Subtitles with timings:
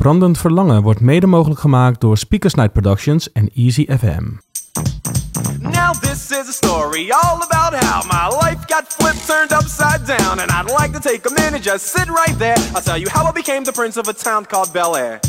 [0.00, 4.24] Brandend Verlangen wordt mede mogelijk gemaakt door Speakers Night Productions en Easy FM.
[5.58, 10.38] Now this is a story all about how my life got flipped, turned upside down,
[10.38, 12.58] and I'd like to take a minute, just sit right there.
[12.74, 15.20] I'll tell you how I became the prince of a town called Bel Air.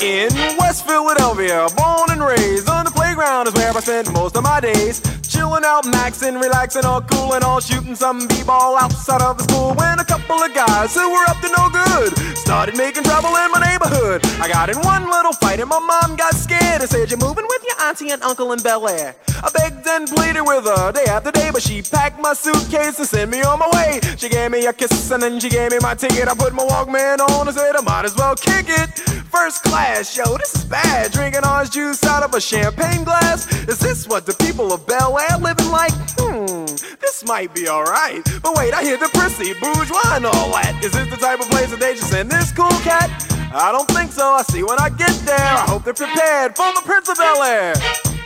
[0.00, 4.44] In West Philadelphia, born and raised on the playground is where I spent most of
[4.44, 5.00] my days.
[5.38, 9.72] Chilling out, maxing, relaxing, all cool and all shooting some b-ball outside of the school.
[9.74, 13.52] When a couple of guys who were up to no good started making trouble in
[13.52, 14.26] my neighborhood.
[14.42, 17.46] I got in one little fight and my mom got scared and said, "You're moving
[17.46, 21.04] with your auntie and uncle in Bel Air." I begged and pleaded with her day
[21.04, 24.00] after day, but she packed my suitcase and sent me on my way.
[24.16, 26.26] She gave me a kiss and then she gave me my ticket.
[26.26, 28.90] I put my Walkman on and said I might as well kick it.
[29.30, 31.12] First class, yo, this is bad.
[31.12, 33.46] Drinking orange juice out of a champagne glass.
[33.68, 35.92] Is this what the people of Bel Air living like?
[36.16, 36.64] Hmm,
[37.00, 38.24] this might be alright.
[38.42, 40.80] But wait, I hear the prissy, bourgeois, and all that.
[40.82, 43.10] Is this the type of place that they just send this cool cat?
[43.52, 44.24] I don't think so.
[44.26, 45.36] I see when I get there.
[45.38, 48.17] I hope they're prepared for the Prince of Bel Air.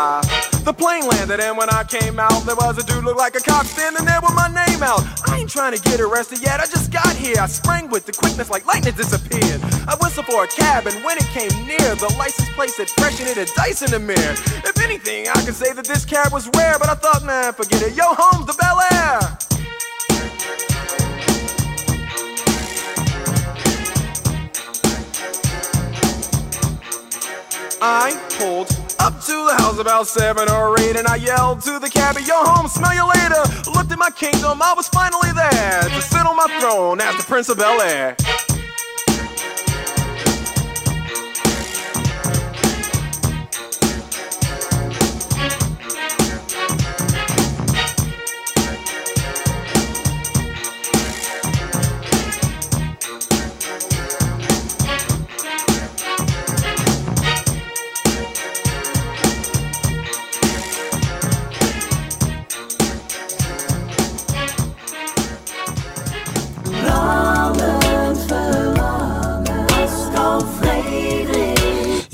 [0.00, 0.22] Uh,
[0.62, 3.40] the plane landed, and when I came out, there was a dude look like a
[3.40, 5.02] cop standing there with my name out.
[5.26, 7.34] I ain't trying to get arrested yet, I just got here.
[7.40, 9.60] I sprang with the quickness like lightning disappeared.
[9.90, 13.18] I whistled for a cab, and when it came near, the license plate said fresh
[13.18, 14.34] and it had dice in the mirror.
[14.62, 17.82] If anything, I could say that this cab was rare, but I thought, man, forget
[17.82, 17.96] it.
[17.96, 19.18] Yo, home's the Bel Air.
[27.82, 31.88] I pulled up to the house about seven or eight, and I yelled to the
[31.88, 36.02] cabbie, "Yo, home, smell you later." Looked at my kingdom, I was finally there to
[36.02, 38.16] sit on my throne as the Prince of Bel Air.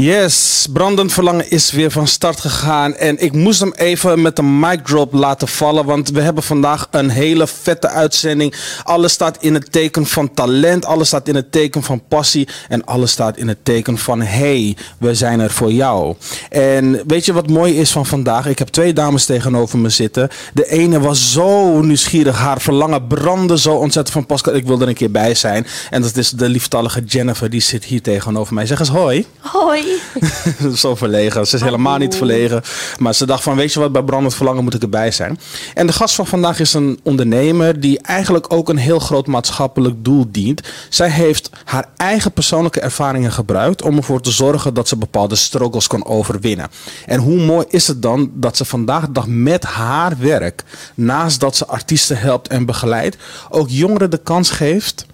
[0.04, 2.94] Yes, Brandend Verlangen is weer van start gegaan.
[2.94, 5.84] En ik moest hem even met een mic drop laten vallen.
[5.84, 8.54] Want we hebben vandaag een hele vette uitzending.
[8.82, 10.84] Alles staat in het teken van talent.
[10.84, 12.48] Alles staat in het teken van passie.
[12.68, 16.14] En alles staat in het teken van hey, we zijn er voor jou.
[16.50, 18.46] En weet je wat mooi is van vandaag?
[18.46, 20.28] Ik heb twee dames tegenover me zitten.
[20.54, 22.38] De ene was zo nieuwsgierig.
[22.38, 24.54] Haar verlangen brandde zo ontzettend van Pascal.
[24.54, 25.66] Ik wil er een keer bij zijn.
[25.90, 27.50] En dat is de lieftallige Jennifer.
[27.50, 28.66] Die zit hier tegenover mij.
[28.66, 29.26] Zeg eens hoi.
[29.38, 29.93] Hoi.
[30.74, 31.46] zo verlegen.
[31.46, 32.62] Ze is helemaal niet verlegen.
[32.98, 35.38] Maar ze dacht van, weet je wat, bij Brandend Verlangen moet ik erbij zijn.
[35.74, 40.04] En de gast van vandaag is een ondernemer die eigenlijk ook een heel groot maatschappelijk
[40.04, 40.60] doel dient.
[40.88, 45.86] Zij heeft haar eigen persoonlijke ervaringen gebruikt om ervoor te zorgen dat ze bepaalde struggles
[45.86, 46.70] kan overwinnen.
[47.06, 51.40] En hoe mooi is het dan dat ze vandaag de dag met haar werk, naast
[51.40, 53.16] dat ze artiesten helpt en begeleidt,
[53.50, 55.06] ook jongeren de kans geeft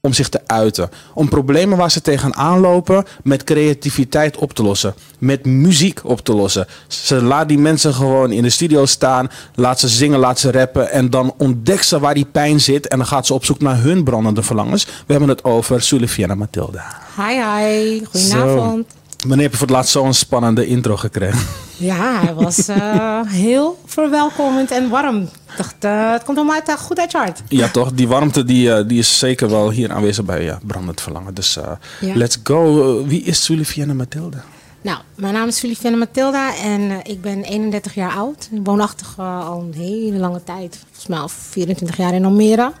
[0.00, 0.90] om zich te uiten.
[1.14, 4.94] Om problemen waar ze tegenaan lopen met creativiteit op te lossen.
[5.18, 6.66] Met muziek op te lossen.
[6.88, 9.30] Ze laat die mensen gewoon in de studio staan.
[9.54, 10.90] Laat ze zingen, laat ze rappen.
[10.90, 12.88] En dan ontdekt ze waar die pijn zit.
[12.88, 14.84] En dan gaat ze op zoek naar hun brandende verlangens.
[14.84, 16.84] We hebben het over Sulefiana Matilda.
[17.16, 18.04] Hi, hi.
[18.04, 18.86] Goedenavond.
[18.92, 18.99] Zo.
[19.26, 21.40] Wanneer heb je voor het laatst zo'n spannende intro gekregen?
[21.80, 25.22] Ja, hij was uh, heel verwelkomend en warm.
[25.22, 27.42] Ik dacht, uh, het komt allemaal uit, uh, goed uit je hart.
[27.48, 27.92] Ja, toch?
[27.92, 31.34] Die warmte die, die is zeker wel hier aanwezig bij ja, Brandend Verlangen.
[31.34, 31.58] Dus
[32.00, 32.14] ja.
[32.14, 33.04] let's go.
[33.06, 34.44] wie is Sulifiana Matilda?
[34.80, 38.48] Nou, mijn naam is Sulifiana Matilda en ik ben 31 jaar oud.
[38.64, 40.78] Woonachtig al een hele lange tijd.
[40.84, 42.72] Volgens mij al 24 jaar in Almere.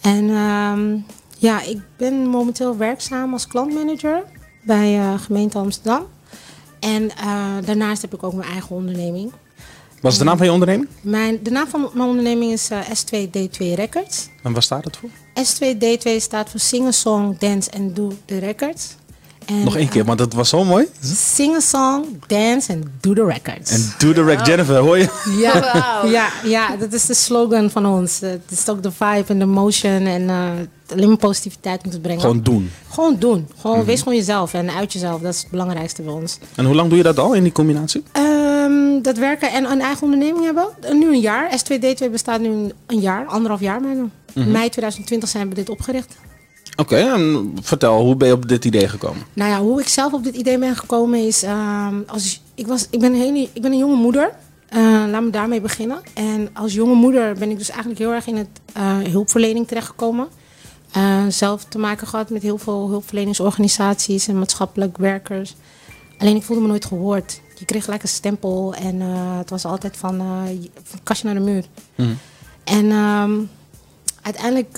[0.00, 0.96] En ehm,
[1.38, 4.22] ja, ik ben momenteel werkzaam als klantmanager
[4.64, 6.02] bij gemeente Amsterdam.
[6.80, 7.10] En uh,
[7.64, 9.32] daarnaast heb ik ook mijn eigen onderneming.
[10.00, 10.88] Wat is de naam van je onderneming?
[11.00, 14.28] Mijn, de naam van mijn onderneming is uh, S2D2 Records.
[14.42, 15.08] En waar staat het voor?
[15.44, 18.94] S2D2 staat voor Sing a Song, Dance and Do the Records.
[19.46, 20.86] En, Nog één keer, eh, want dat was zo mooi.
[21.14, 23.70] sing a song, dance and do the records.
[23.70, 25.08] En do the rec Jennifer, hoor je?
[25.38, 26.10] Ja, Wauw.
[26.10, 28.22] ja, ja, dat is de slogan van ons.
[28.22, 30.50] Eh, Het is ook de vibe en de motion en eh,
[30.94, 32.20] alleen maar positiviteit moeten brengen.
[32.20, 32.70] Gewoon doen.
[32.90, 33.48] Gewoon doen.
[33.60, 35.20] Gewoon, Wees gewoon jezelf en uit jezelf.
[35.20, 36.38] Dat is het belangrijkste bij ons.
[36.54, 38.02] En hoe lang doe je dat al in die combinatie?
[38.12, 40.66] Ehm, dat werken en een eigen onderneming hebben.
[40.92, 41.58] Nu een jaar.
[41.58, 42.48] S2D2 bestaat nu
[42.86, 44.04] een- jaar, anderhalf jaar bijna.
[44.34, 46.14] Mei 2020 zijn we dit opgericht.
[46.76, 49.22] Oké, en vertel, hoe ben je op dit idee gekomen?
[49.32, 51.42] Nou ja, hoe ik zelf op dit idee ben gekomen is...
[51.42, 54.30] ehm, als, ik, was, ik, ben een hele, ik ben een jonge moeder.
[54.68, 54.80] Eh,
[55.10, 55.98] laat me daarmee beginnen.
[56.14, 60.26] En als jonge moeder ben ik dus eigenlijk heel erg in het eh, hulpverlening terechtgekomen.
[60.94, 65.54] Eh, zelf te maken gehad met heel veel hulpverleningsorganisaties en maatschappelijk werkers.
[66.18, 67.40] Alleen ik voelde me nooit gehoord.
[67.58, 70.18] Je kreeg gelijk een stempel en eh, het was altijd van,
[70.82, 71.64] van kastje naar de muur.
[72.64, 73.40] En ehm,
[74.22, 74.72] uiteindelijk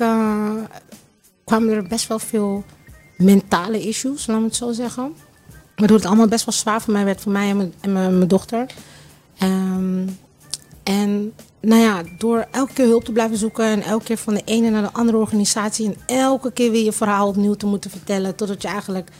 [1.45, 2.65] kwamen er best wel veel
[3.17, 5.15] mentale issues, laat me het zo zeggen.
[5.77, 8.17] Waardoor het allemaal best wel zwaar voor mij werd, voor mij en mijn, en mijn,
[8.17, 8.67] mijn dochter.
[9.39, 10.07] Ehm,
[10.87, 14.43] en nou ja, door elke keer hulp te blijven zoeken en elke keer van de
[14.45, 18.35] ene naar de andere organisatie en elke keer weer je verhaal opnieuw te moeten vertellen,
[18.35, 19.11] totdat je eigenlijk,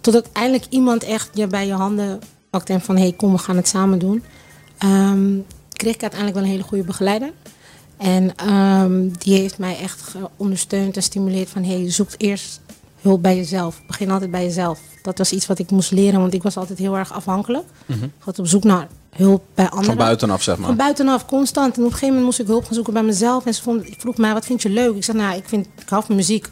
[0.00, 2.20] totdat eindelijk iemand echt je bij je handen
[2.50, 4.22] pakt en van hé, hey, kom, we gaan het samen doen.
[4.78, 5.38] Ehm,
[5.72, 7.32] kreeg ik uiteindelijk wel een hele goede begeleider.
[7.96, 12.60] En ehm, die heeft mij echt ondersteund en stimuleerd van hé, hey, zoek eerst
[13.00, 13.82] hulp bij jezelf.
[13.86, 14.80] Begin altijd bij jezelf.
[15.02, 17.64] Dat was iets wat ik moest leren, want ik was altijd heel erg afhankelijk.
[17.86, 19.84] Ik was op zoek naar hulp bij anderen.
[19.84, 20.66] Van buitenaf, zeg maar.
[20.66, 21.76] Van buitenaf, constant.
[21.76, 23.46] En op een gegeven moment moest ik hulp gaan zoeken bij mezelf.
[23.46, 24.96] En ze vond, ik vroeg mij, wat vind je leuk?
[24.96, 26.48] Ik zei, nou, ik, vind, ik hou van muziek.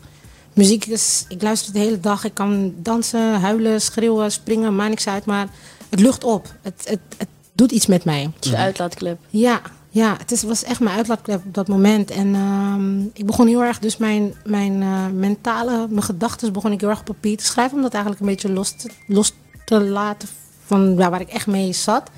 [0.52, 2.24] Muziek is, ik luister de hele dag.
[2.24, 5.24] Ik kan dansen, huilen, schreeuwen, springen, maakt niks uit.
[5.24, 5.48] Maar
[5.88, 6.54] het lucht op.
[6.62, 8.30] Het, het, het doet iets met mij.
[8.34, 9.18] Het is de uitlaatklep.
[9.28, 9.60] Ja,
[9.90, 12.10] ja het is, was echt mijn uitlaatklep op dat moment.
[12.10, 16.80] En ehm, ik begon heel erg, dus mijn, mijn eh, mentale, mijn gedachten begon ik
[16.80, 17.76] heel erg op papier te schrijven.
[17.76, 19.32] Om dat eigenlijk een beetje los te, los
[19.64, 20.28] te laten
[20.70, 22.10] van ja, waar ik echt mee zat.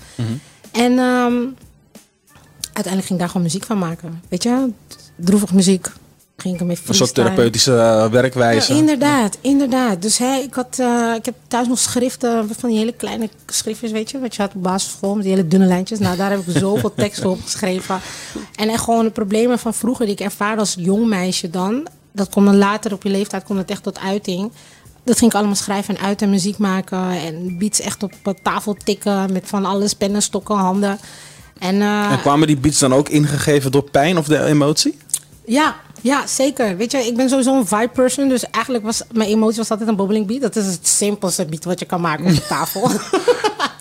[0.72, 1.38] En ehm,
[2.72, 4.22] uiteindelijk ging ik daar gewoon muziek van maken.
[4.28, 4.70] Weet je,
[5.16, 5.88] droevig muziek.
[6.36, 8.72] Ging ik ermee Een soort therapeutische eh, werkwijze.
[8.72, 10.02] Ja, inderdaad, inderdaad.
[10.02, 13.90] Dus hè, ik, had, eh, ik heb thuis nog schriften, van die hele kleine schriftjes,
[13.90, 15.98] weet je, wat je had op basisschool, met die hele dunne lijntjes.
[15.98, 18.00] Nou, daar heb ik zoveel teksten op geschreven.
[18.54, 22.28] En echt gewoon de problemen van vroeger die ik ervaarde als jong meisje dan, dat
[22.28, 24.52] komt dan later op je leeftijd, komt het echt tot uiting.
[25.04, 28.34] Dat ging ik allemaal schrijven en uit en muziek maken en beats echt op eh,
[28.42, 30.98] tafel tikken met van alles, pennen, stokken, handen.
[31.58, 34.98] En, eh, En kwamen die beats dan ook ingegeven door pijn of de emotie?
[35.44, 36.76] Ja, ja, zeker.
[36.76, 38.28] Weet je, ik ben sowieso een vibe person.
[38.28, 40.40] Dus eigenlijk was mijn emotie was altijd een bobbeling beat.
[40.40, 42.90] Dat is het simpelste beat wat je kan maken op de tafel.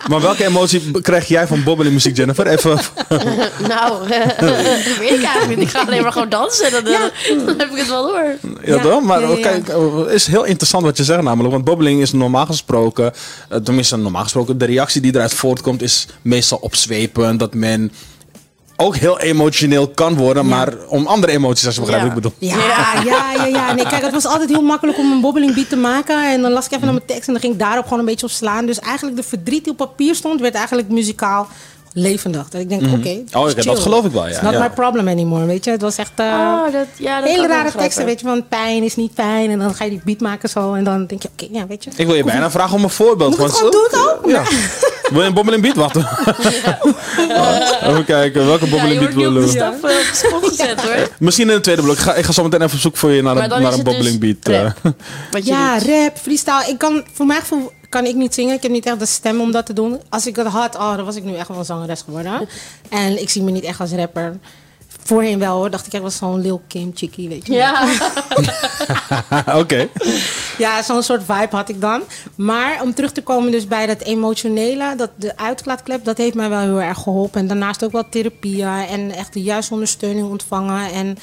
[0.08, 2.48] Maar welke emotie krijg jij van bobbeling muziek, Jennifer?
[2.48, 2.80] Even,
[3.68, 5.62] Nou, weet ik eigenlijk niet.
[5.62, 6.72] Ik ga alleen maar gewoon dansen.
[6.72, 6.84] Dan,
[7.46, 8.24] dan heb ik het wel door.
[8.64, 9.04] ja, Ja, toch?
[9.04, 9.42] Maar ja, ja, ja.
[9.42, 9.68] kijk,
[10.06, 11.54] het is heel interessant wat je zegt namelijk.
[11.54, 13.14] Want bobbeling is normaal gesproken,
[13.50, 17.40] eh, tenminste normaal gesproken, de reactie die eruit voortkomt is meestal opzwepend.
[17.40, 17.92] Dat men
[18.82, 22.50] ook heel emotioneel kan worden, maar om andere emoties, als je begrijpt wat ik bedoel.
[22.50, 23.74] Ja, ja, ja, ja.
[23.74, 26.32] Nee, kijk, het was altijd heel makkelijk om een bobbeling beat te maken.
[26.32, 28.06] En dan las ik even naar mijn tekst en dan ging ik daarop gewoon een
[28.06, 28.66] beetje op slaan.
[28.66, 31.48] Dus eigenlijk de verdriet die op papier stond, werd eigenlijk muzikaal
[31.94, 32.50] levendig.
[32.50, 33.10] Dat ik denk, oké.
[33.10, 34.60] het Oh, dat geloof ik wel, ja, It's not ja.
[34.60, 35.72] my problem anymore, weet je.
[35.72, 36.12] Het was echt...
[36.16, 39.14] eh, Oh, dat, ja, dat hele ik rare teksten, weet je, van pijn is niet
[39.14, 39.50] pijn.
[39.50, 40.74] En dan ga je die beat maken zo.
[40.74, 41.90] En dan denk je, oké, ja, weet je.
[41.96, 43.38] Ik wil je bijna vragen om een voorbeeld.
[43.38, 44.32] Moet ik het want- gewoon doen dan?
[44.32, 44.44] Ja.
[45.12, 46.02] Wil je een bobbeling beat wachten?
[47.90, 49.60] Even kijken, welke Ja, bobbeling je beat willen we?
[49.60, 51.08] eh, de spot gezet hoor.
[51.20, 51.96] Misschien in het tweede blok.
[51.96, 53.62] Ik ga, ik ga zo meteen even op zoek voor je naar Maar een, dan
[53.62, 54.56] naar is een het dus bobbeling beat.
[54.56, 54.64] eh.
[54.84, 54.94] rap.
[55.32, 55.88] Wat je Ja, doet.
[55.88, 56.64] rap, freestyle.
[56.68, 58.56] Ik kan, voor mijn gevoel kan ik niet zingen.
[58.56, 60.00] Ik heb niet echt de stem om dat te doen.
[60.10, 62.32] Als ik het had, oh, dan was ik nu echt wel een zangeres geworden.
[62.90, 64.38] En ik zie me niet echt als rapper.
[65.04, 67.54] Voorheen wel hoor, dacht ik echt was zo'n Lil Kim chickie, weet je.
[67.54, 67.88] Ja,
[69.62, 69.88] Oké.
[70.58, 72.02] Ja, zo'n soort vibe had ik dan.
[72.36, 76.50] Maar om terug te komen dus bij dat emotionele, dat de uitlaatklep, dat heeft mij
[76.50, 77.40] wel heel erg geholpen.
[77.42, 80.92] En daarnaast ook wel therapieën en echt de juiste ondersteuning ontvangen.
[80.92, 81.18] En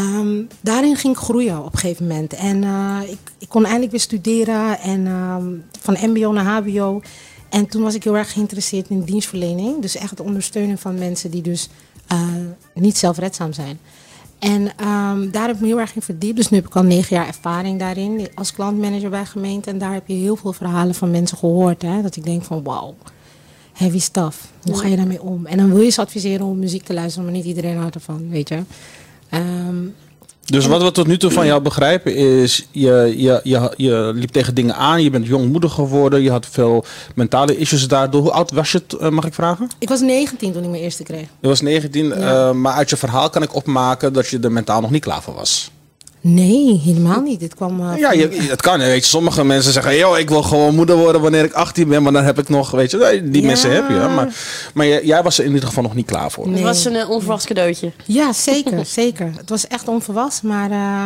[0.00, 2.32] ehm, daarin ging ik groeien op een gegeven moment.
[2.32, 5.46] En eh, ik, ik kon eindelijk weer studeren en ehm,
[5.80, 7.02] van mbo naar hbo.
[7.48, 9.82] En toen was ik heel erg geïnteresseerd in dienstverlening.
[9.82, 11.68] Dus echt het ondersteunen van mensen die dus
[12.06, 12.20] eh,
[12.74, 13.78] niet zelfredzaam zijn.
[14.38, 16.36] En ehm, daar heb ik me heel erg in verdiept.
[16.36, 19.70] Dus nu heb ik al negen jaar ervaring daarin als klantmanager bij gemeente.
[19.70, 21.82] En daar heb je heel veel verhalen van mensen gehoord.
[21.82, 22.94] Hè, dat ik denk van wauw,
[23.72, 24.52] heavy stuff.
[24.62, 25.46] Hoe ga je daarmee om?
[25.46, 28.28] En dan wil je ze adviseren om muziek te luisteren, maar niet iedereen houdt ervan,
[28.28, 28.62] weet je.
[29.34, 29.76] Ehm,
[30.44, 34.30] Dus wat we tot nu toe van jou begrijpen is, je, je, je, je liep
[34.30, 38.20] tegen dingen aan, je bent jongmoedig geworden, je had veel mentale issues daardoor.
[38.22, 39.68] Hoe oud was je, eh, mag ik vragen?
[39.78, 41.26] ik was 19 toen ik mijn eerste kreeg.
[41.40, 42.14] Je was 19, Ja.
[42.48, 45.22] eh, maar uit je verhaal kan ik opmaken dat je er mentaal nog niet klaar
[45.22, 45.70] voor was.
[46.26, 47.40] Nee, helemaal niet.
[47.40, 47.80] Dit kwam...
[47.80, 48.78] eh, Ja, je, het kan.
[48.78, 52.02] Weet je, sommige mensen zeggen, yo, ik wil gewoon moeder worden wanneer ik 18 ben,
[52.02, 53.46] maar dan heb ik nog, weet je, die Ja.
[53.46, 53.94] mensen heb je.
[53.94, 54.34] Maar,
[54.74, 56.46] maar jij- jij was er in ieder geval nog niet klaar voor.
[56.52, 57.92] Het was een eh, onverwacht cadeautje.
[58.06, 59.32] Ja, zeker, zeker.
[59.36, 61.02] Het was echt onverwachts, maar eh,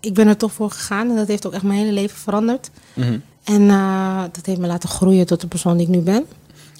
[0.00, 1.10] ik ben er toch voor gegaan.
[1.10, 2.70] En dat heeft ook echt mijn hele leven veranderd.
[2.94, 3.18] Mhm.
[3.44, 6.24] En eh, dat heeft me laten groeien tot de persoon die ik nu ben.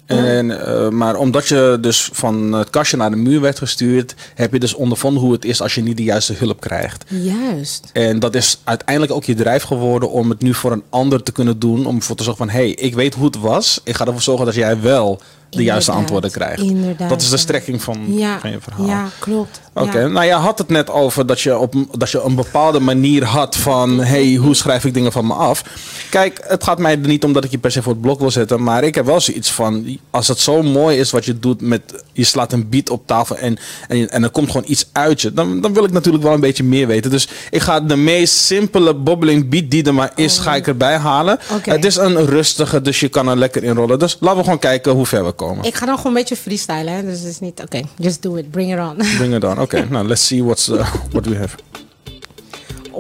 [0.07, 4.53] En, eh, maar omdat je dus van het kastje naar de muur werd gestuurd, heb
[4.53, 7.05] je dus ondervonden hoe het is als je niet de juiste hulp krijgt.
[7.09, 7.91] Juist.
[7.93, 11.33] En dat is uiteindelijk ook je drijf geworden om het nu voor een ander te
[11.33, 11.87] kunnen doen.
[11.87, 13.81] Om ervoor te zorgen van, hé, hey, ik weet hoe het was.
[13.85, 15.21] Ik ga ervoor zorgen dat jij wel
[15.57, 16.63] de juiste antwoorden krijgt.
[16.63, 18.87] inderdaad, dat is de strekking van, Ja, van je verhaal.
[18.87, 19.61] ja klopt.
[19.75, 20.07] Oké, Ja.
[20.07, 23.57] nou je had het net over dat je, op, dat je een bepaalde manier had
[23.57, 23.99] van...
[24.01, 25.65] hey, hoe schrijf ik dingen van me af?
[26.11, 28.21] Kijk, het gaat mij er niet om dat ik je per se voor het blok
[28.21, 28.63] wil zetten...
[28.63, 29.99] maar ik heb wel zoiets van...
[30.11, 31.83] als het zo mooi is wat je doet met...
[32.13, 35.33] je slaat een beat op tafel en, en, en er komt gewoon iets uit je...
[35.33, 37.11] Dan, dan wil ik natuurlijk wel een beetje meer weten.
[37.11, 40.39] Dus ik ga de meest simpele bobbeling beat die er maar is...
[40.39, 41.39] ga ik erbij halen.
[41.63, 43.99] Het is een rustige, dus je kan er lekker in rollen.
[43.99, 45.41] Dus laten we gewoon kijken hoe ver we komen.
[45.63, 47.03] Ik ga dan gewoon een beetje freestylen, hè?
[47.03, 47.61] dus het is niet...
[47.63, 48.97] Oké, just do it, bring it on.
[49.19, 49.61] Bring it on.
[49.61, 51.57] Oké, nou, let's see what's, uh, what we have.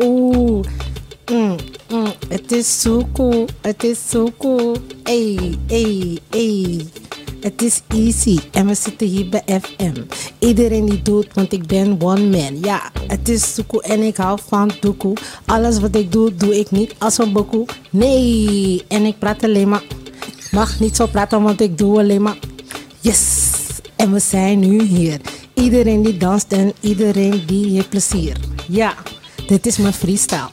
[0.02, 0.64] Oeh,
[1.32, 1.56] mm,
[1.88, 4.76] mm, het is zo cool, het is zo cool.
[5.02, 6.86] Ey, ey, ey.
[7.42, 9.92] Het is easy en we zitten hier bij FM.
[10.38, 12.58] Iedereen die doet, want ik ben one man.
[12.60, 15.16] Ja, het is cool en ik hou van doekoe.
[15.46, 17.66] Alles wat ik doe, doe ik niet als een boekoe.
[17.90, 19.82] Nee, en ik praat alleen maar.
[20.52, 22.36] Mag niet zo praten, want ik doe alleen maar.
[23.00, 23.50] Yes,
[23.96, 25.20] en we zijn nu hier.
[25.54, 28.36] Iedereen die danst en iedereen die heeft plezier.
[28.68, 28.94] Ja,
[29.46, 30.48] dit is mijn freestyle.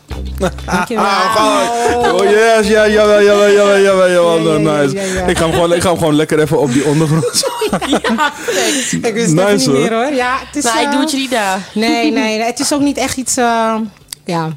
[0.66, 1.04] Dankjewel.
[1.06, 4.38] Ah, Oh yes, ja, jawel, jawel, jawel, jawel, jawel.
[4.40, 4.96] Ja, ja, ja, nice.
[4.96, 5.26] ja, ja.
[5.26, 7.26] Ik, ga hem gewoon, ik ga hem gewoon lekker even op die ondergrond.
[7.88, 9.06] Ja, perfect.
[9.06, 9.76] Ik wist Nice, het niet hoor.
[9.80, 10.14] meer hoor.
[10.14, 11.60] Ja, het is, Nou, ik eh, doe het je niet na.
[11.74, 13.38] Nee, nee, het is ook niet echt iets...
[13.38, 13.76] eh,
[14.26, 14.50] ja,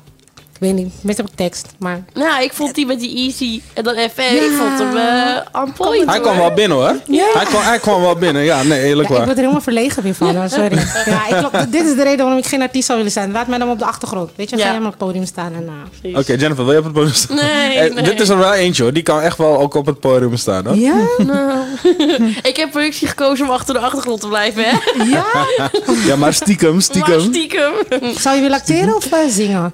[0.63, 0.93] weet niet.
[1.01, 2.05] Meestal heb ik tekst, maar...
[2.15, 4.21] Nou, ik vond die met die easy en dan FM.
[4.21, 6.07] Ik vond hem eh on point.
[6.11, 6.97] Hij kwam wel binnen hoor.
[7.07, 7.25] Ja.
[7.33, 9.19] Hij, kwam, hij kwam wel binnen, ja, nee, eerlijk Ja, ik waar.
[9.27, 10.79] word er helemaal verlegen weer van, sorry.
[11.05, 13.33] Ja, ik, dit is de reden waarom ik geen artiest zou willen zijn.
[13.33, 14.31] Laat mij dan op de achtergrond.
[14.37, 15.69] Weet je, ga jij maar op het podium staan en...
[16.03, 17.37] eh, Oké, Jennifer, wil je op het podium staan?
[17.37, 18.05] Nee, Eh, nee.
[18.05, 20.67] Dit is er wel eentje hoor, die kan echt wel ook op het podium staan
[20.67, 20.77] hoor.
[20.77, 20.95] Ja?
[21.27, 21.59] Nou,
[22.51, 24.77] ik heb productie gekozen om achter de achtergrond te blijven, hè?
[25.05, 25.25] Ja?
[26.07, 27.21] Ja, maar stiekem, Maar stiekem.
[27.21, 27.73] stiekem.
[28.19, 29.73] Zou je willen acteren of eh, zingen?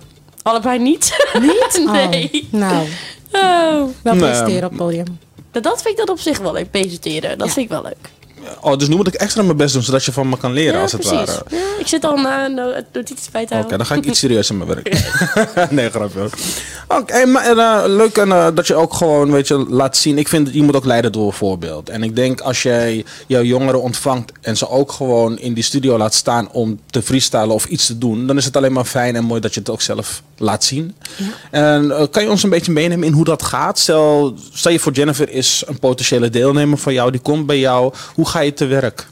[0.49, 1.13] Allebei niet.
[1.41, 1.81] Niet?
[1.87, 2.49] Oh, Nee.
[2.51, 2.87] Nou,
[3.33, 3.89] Oh.
[4.03, 5.05] wel presenteren op het podium.
[5.53, 7.39] Nou, Dat vind ik dan op zich wel leuk, presenteren.
[7.39, 7.53] Dat Ja.
[7.53, 7.97] vind ik wel leuk.
[8.61, 10.75] Oh, dus nu moet ik extra mijn best doen, zodat je van me kan leren
[10.75, 11.27] ja, als het precies.
[11.27, 11.43] ware.
[11.51, 14.51] Ja, ik zit al naar no notities bij te Oké, dan ga ik iets serieus
[14.51, 15.11] in mijn werk.
[15.71, 16.29] nee, grapje.
[16.89, 20.19] Oké, maar eh, leuk en, eh, dat je ook gewoon, weet je, laat zien.
[20.19, 21.89] Ik vind, dat je moet ook leiden door een voorbeeld.
[21.89, 25.99] En ik denk als jij jouw jongeren ontvangt en ze ook gewoon in die studio
[25.99, 29.17] laat staan om te freestylen of iets te doen, dan is het alleen maar fijn
[29.17, 30.95] en mooi dat je het ook zelf laat zien.
[31.51, 33.79] En eh, kan je ons een beetje meenemen in hoe dat gaat?
[33.79, 37.95] Stel, stel je voor Jennifer is een potentiële deelnemer van jou, die komt bij jou.
[38.15, 39.07] Hoe ga je te werk?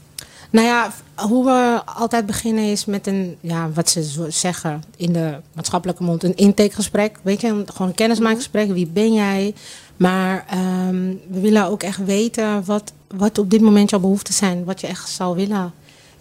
[0.49, 5.35] Nou ja, hoe we altijd beginnen is met een, ja, wat ze zeggen in de
[5.53, 7.19] maatschappelijke mond, een intakegesprek.
[7.21, 8.71] Weet je, gewoon een kennismakingsgesprek.
[8.71, 9.53] Wie ben jij?
[9.97, 14.63] Maar ehm, we willen ook echt weten wat, wat op dit moment jouw behoeften zijn.
[14.63, 15.73] Wat je echt zou willen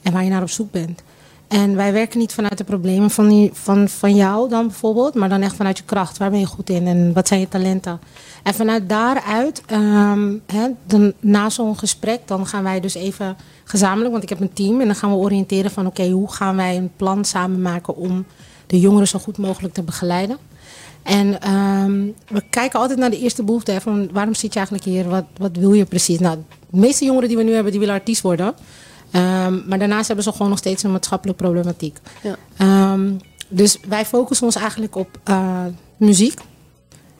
[0.03, 1.03] en waar je naar op zoek bent.
[1.49, 5.29] En wij werken niet vanuit de problemen van, die, van, van jou dan bijvoorbeeld, maar
[5.29, 6.19] dan echt vanuit je kracht.
[6.19, 8.01] Waar ben je goed in en wat zijn je talenten?
[8.43, 9.63] En vanuit daaruit,
[10.47, 14.53] hè, dan, na zo'n gesprek, dan gaan wij dus even gezamenlijk, want ik heb een
[14.53, 17.97] team, en dan gaan we oriënteren van oké, hoe gaan wij een plan samen maken
[17.97, 18.25] om
[18.67, 20.37] de jongeren zo goed mogelijk te begeleiden.
[21.03, 23.81] En ehm, we kijken altijd naar de eerste behoefte.
[23.81, 25.09] Van waarom zit je eigenlijk hier?
[25.09, 26.19] Wat, wat wil je precies?
[26.19, 26.39] Nou,
[26.71, 28.55] de meeste jongeren die we nu hebben, die willen artiest worden.
[29.11, 31.99] Ehm, maar daarnaast hebben ze gewoon nog steeds een maatschappelijke problematiek.
[32.23, 32.37] Ja.
[32.57, 33.13] Ehm,
[33.49, 35.65] dus wij focussen ons eigenlijk op eh,
[35.97, 36.41] muziek.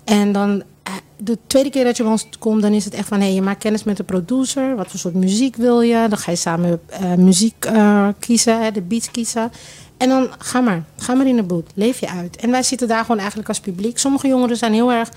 [0.05, 3.09] En dan eh, de tweede keer dat je bij ons komt, dan is het echt
[3.09, 3.21] van...
[3.21, 4.77] Hey, je maakt kennis met de producer.
[4.77, 6.07] Wat voor soort muziek wil je?
[6.09, 7.69] Dan ga je samen eh, muziek
[8.19, 9.53] kiezen, hè, de beats kiezen.
[9.97, 10.85] En dan ga maar.
[10.97, 11.71] Ga maar in de boot.
[11.75, 12.37] Leef je uit.
[12.37, 13.99] En wij zitten daar gewoon eigenlijk als publiek.
[13.99, 15.09] Sommige jongeren zijn heel erg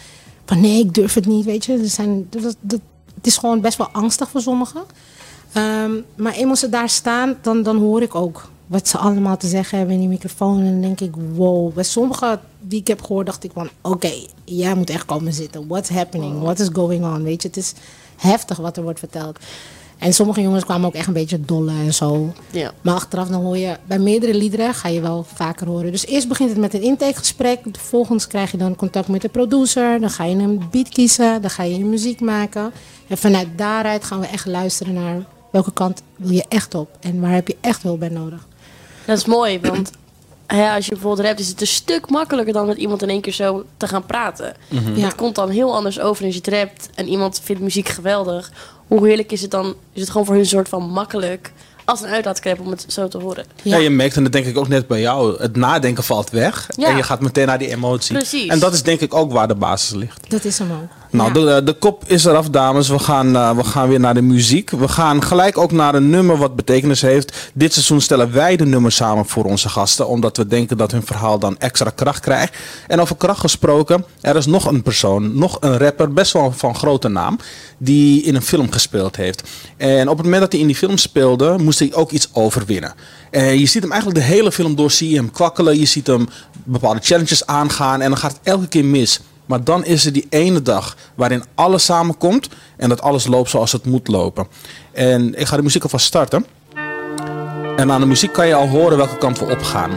[0.45, 0.61] van...
[0.61, 1.73] Nee, ik durf het niet, weet je.
[1.73, 2.79] Er zijn, dat, dat,
[3.15, 4.83] het is gewoon best wel angstig voor sommigen.
[5.53, 9.47] Ehm, maar eenmaal ze daar staan, dan, dan hoor ik ook wat ze allemaal te
[9.47, 10.59] zeggen hebben in die microfoon.
[10.59, 11.73] En dan denk ik, wow.
[11.73, 13.69] Bij sommige die ik heb gehoord, dacht ik van...
[13.81, 14.11] Oké,
[14.43, 15.67] jij moet echt komen zitten.
[15.67, 16.41] What's happening?
[16.41, 17.23] What is going on?
[17.23, 17.73] Weet je, het is
[18.15, 19.39] heftig wat er wordt verteld.
[19.97, 22.33] En sommige jongens kwamen ook echt een beetje dolle en zo.
[22.51, 22.71] Ja.
[22.81, 25.91] Maar achteraf dan hoor je, bij meerdere liederen ga je wel vaker horen.
[25.91, 27.59] Dus eerst begint het met een intakegesprek.
[27.71, 29.99] Vervolgens krijg je dan contact met de producer.
[29.99, 31.41] Dan ga je een beat kiezen.
[31.41, 32.71] Dan ga je je muziek maken.
[33.07, 36.97] En vanuit daaruit gaan we echt luisteren naar welke kant wil je echt op.
[36.99, 38.47] En waar heb je echt hulp bij nodig.
[39.05, 39.91] Dat is mooi, want
[40.47, 43.21] hè, als je bijvoorbeeld rapt, is het een stuk makkelijker dan met iemand in één
[43.21, 44.53] keer zo te gaan praten.
[44.67, 45.05] Ja.
[45.05, 48.51] Het komt dan heel anders over als je het rapt en iemand vindt muziek geweldig.
[48.87, 49.75] Hoe heerlijk is het dan?
[49.93, 51.51] Is het gewoon voor hun soort van makkelijk
[51.85, 53.45] als een uitlaatklep om het zo te horen?
[53.61, 53.77] Ja.
[53.77, 56.69] je merkt, en dat denk ik ook net bij jou, het nadenken valt weg.
[56.75, 56.87] Ja.
[56.87, 58.15] En je gaat meteen naar die emotie.
[58.15, 58.47] Precies.
[58.47, 60.29] En dat is denk ik ook waar de basis ligt.
[60.29, 60.89] Dat is hem ook.
[61.11, 62.87] Nou, de, de kop is eraf, dames.
[62.89, 64.69] We gaan, eh, we gaan weer naar de muziek.
[64.69, 67.51] We gaan gelijk ook naar een nummer wat betekenis heeft.
[67.53, 70.07] Dit seizoen stellen wij de nummers samen voor onze gasten.
[70.07, 72.57] Omdat we denken dat hun verhaal dan extra kracht krijgt.
[72.87, 76.75] En over kracht gesproken, er is nog een persoon, nog een rapper, best wel van
[76.75, 77.39] grote naam.
[77.77, 79.43] Die in een film gespeeld heeft.
[79.77, 82.93] En op het moment dat hij in die film speelde, moest hij ook iets overwinnen.
[83.31, 85.79] En je ziet hem eigenlijk de hele film door, zie je hem kwakkelen.
[85.79, 86.27] Je ziet hem
[86.63, 88.01] bepaalde challenges aangaan.
[88.01, 89.19] En dan gaat het elke keer mis.
[89.49, 93.71] Maar dan is er die ene dag waarin alles samenkomt en dat alles loopt zoals
[93.71, 94.47] het moet lopen.
[94.91, 96.45] En ik ga de muziek alvast starten.
[97.75, 99.89] En aan de muziek kan je al horen welke kant we opgaan.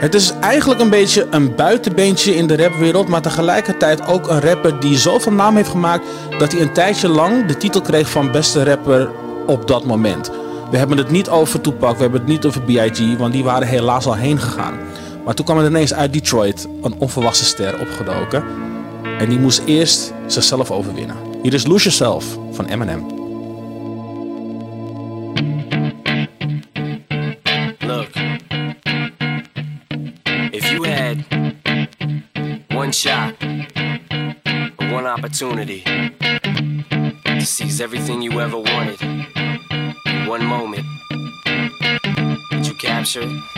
[0.00, 4.80] Het is eigenlijk een beetje een buitenbeentje in de rapwereld, maar tegelijkertijd ook een rapper
[4.80, 6.04] die zoveel naam heeft gemaakt
[6.38, 9.10] dat hij een tijdje lang de titel kreeg van beste rapper
[9.46, 10.30] op dat moment.
[10.70, 13.68] We hebben het niet over Tupac, we hebben het niet over B.I.G., want die waren
[13.68, 14.78] helaas al heen gegaan.
[15.24, 18.44] Maar toen kwam er ineens uit Detroit een onverwachte ster opgedoken.
[19.18, 21.16] En die moest eerst zichzelf overwinnen.
[21.42, 23.06] Hier is Lose Yourself van Eminem.
[27.86, 28.10] Look,
[30.50, 31.16] if you had
[32.74, 33.34] one shot,
[34.92, 35.82] one opportunity
[37.24, 39.00] to seize everything you ever wanted
[40.28, 40.84] one moment,
[42.50, 43.57] did you capture it?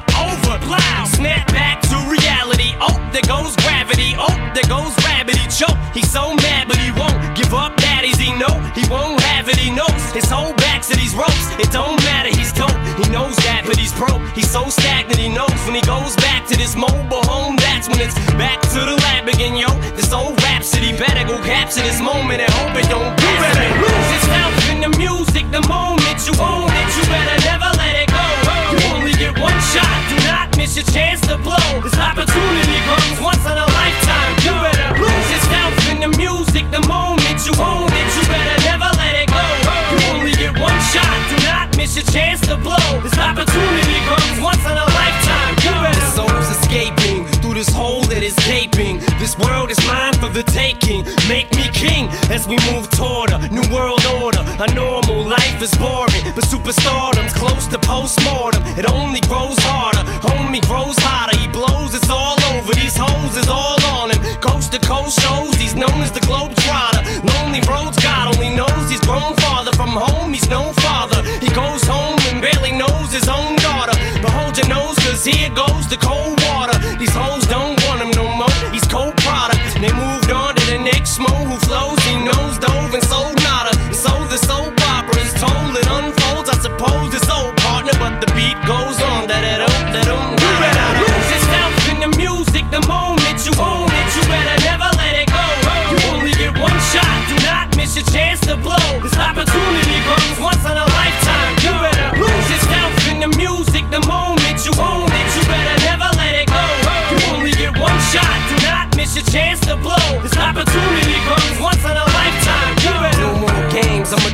[0.51, 2.75] Snap back to reality.
[2.81, 4.15] Oh, there goes gravity.
[4.17, 4.91] Oh, there goes.
[5.21, 5.77] He choke.
[5.93, 7.77] He's so mad, but he won't give up.
[7.77, 9.55] Daddies, he know he won't have it.
[9.55, 11.45] He knows his whole back to these ropes.
[11.61, 12.35] It don't matter.
[12.35, 12.73] He's dope.
[12.97, 14.19] He knows that, but he's broke.
[14.33, 15.19] He's so stagnant.
[15.19, 17.55] He knows when he goes back to this mobile home.
[17.55, 19.69] That's when it's back to the lab again, yo.
[19.93, 23.13] This old rhapsody better go capture this moment and hope it don't.
[23.13, 25.45] You better lose yourself in the music.
[25.53, 26.70] The moment you own
[30.71, 31.81] miss your chance to blow.
[31.83, 34.31] This opportunity comes once in a lifetime.
[34.43, 36.69] You better lose yourself in the music.
[36.71, 39.43] The moment you own it, you better never let it go.
[39.91, 41.17] You only get one shot.
[41.29, 43.01] Do not miss your chance to blow.
[43.03, 45.55] This opportunity comes once in a lifetime.
[45.63, 45.99] You better.
[45.99, 48.99] The soul's escaping through this hole that is gaping.
[49.19, 51.03] This world is mine for the taking.
[51.27, 54.39] Make me king as we move toward a new world order.
[54.59, 58.63] A normal life is boring, but superstardom's close to postmortem.
[58.79, 60.03] It only grows harder.
[60.23, 61.37] Homie grows hotter.
[61.39, 61.93] He blows.
[61.93, 62.73] It's all over.
[62.73, 64.21] These hoes is all on him.
[64.39, 65.55] Coast to coast shows.
[65.55, 67.03] He's known as the globe trotter.
[67.35, 67.97] Lonely roads.
[67.99, 70.31] God only knows he's grown farther from home.
[70.31, 71.19] He's no father.
[71.43, 73.97] He goes home and barely knows his own daughter.
[74.23, 76.40] But hold your nose, cause here goes the cold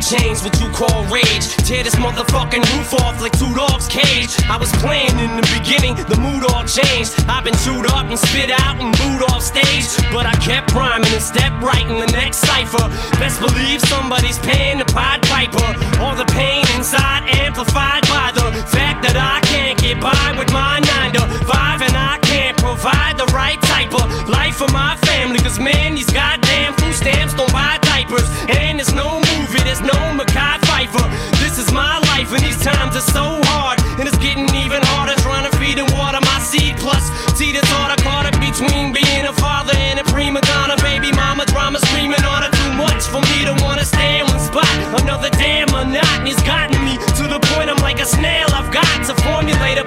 [0.07, 1.51] Change what you call rage.
[1.67, 4.31] Tear this motherfucking roof off like two dogs' cage.
[4.47, 7.11] I was playing in the beginning, the mood all changed.
[7.27, 9.83] I've been chewed up and spit out and booed off stage.
[10.15, 12.87] But I kept rhyming and stepped right in the next cipher.
[13.19, 15.67] Best believe somebody's paying the Pied Piper.
[15.99, 20.79] All the pain inside amplified by the fact that I can't get by with my
[20.79, 25.39] 9 to 5 and I can't provide the right type of life for my family.
[25.39, 28.29] Cause man, these goddamn food stamps don't buy diapers.
[28.61, 31.05] And there's no movie, there's no Mackay Pfeiffer.
[31.41, 33.81] This is my life and these times are so hard.
[33.97, 36.77] And it's getting even harder trying to feed and water my seed.
[36.77, 40.77] Plus, see the thought I caught it between being a father and a prima donna.
[40.85, 44.39] Baby mama drama screaming on it too much for me to wanna stay in one
[44.39, 44.69] spot.
[45.01, 48.45] Another damn monotony's gotten me to the point I'm like a snail.
[48.53, 49.86] I've got to formulate a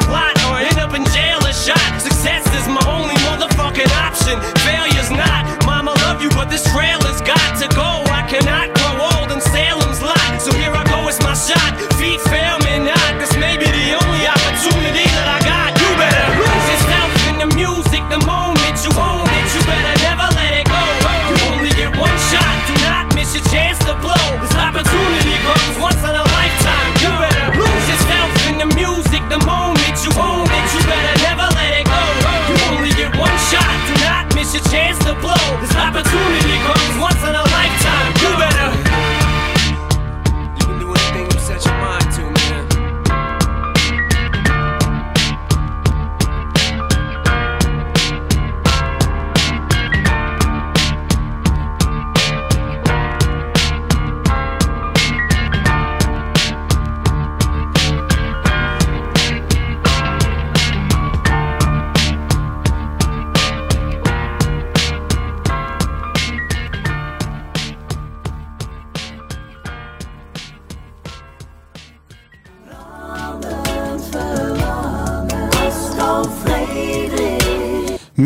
[1.70, 2.00] shot.
[2.00, 4.36] Success is my only motherfucking option.
[4.64, 5.42] Failure's not.
[5.64, 7.00] Mama love you, but this trail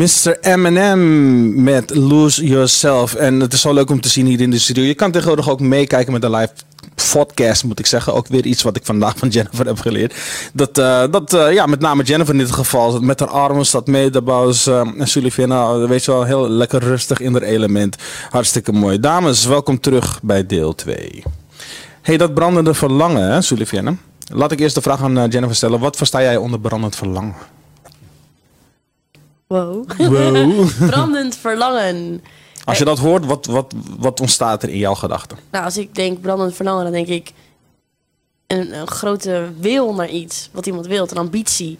[0.05, 0.37] Mr.
[0.41, 3.15] Eminem met Lose Yourself.
[3.15, 4.83] En het is zo leuk om te zien hier in de studio.
[4.83, 6.49] Je kan tegenwoordig ook meekijken met de live
[7.11, 8.13] podcast, moet ik zeggen.
[8.13, 10.15] Ook weer iets wat ik vandaag van Jennifer heb geleerd.
[10.53, 13.87] Dat, eh, dat eh, ja, met name Jennifer in dit geval, met haar armen staat
[13.87, 14.21] mee, de
[14.67, 17.95] uh, en Sullivan, weet je wel, heel lekker rustig in haar element.
[18.29, 18.99] Hartstikke mooi.
[18.99, 21.23] Dames, welkom terug bij deel 2.
[22.01, 23.93] hey, dat brandende verlangen, hè.
[24.33, 25.79] Laat ik eerst de vraag aan Jennifer stellen.
[25.79, 27.35] Wat versta jij onder brandend verlangen?
[29.55, 29.89] Wow.
[29.97, 30.69] Wow.
[30.89, 32.23] Brandend verlangen.
[32.63, 35.37] Als je dat hoort, wat, wat, wat ontstaat er in jouw gedachten?
[35.51, 37.31] Nou, als ik denk brandend verlangen, dan denk ik
[38.47, 40.49] een, een grote wil naar iets.
[40.51, 41.79] Wat iemand wil, een ambitie.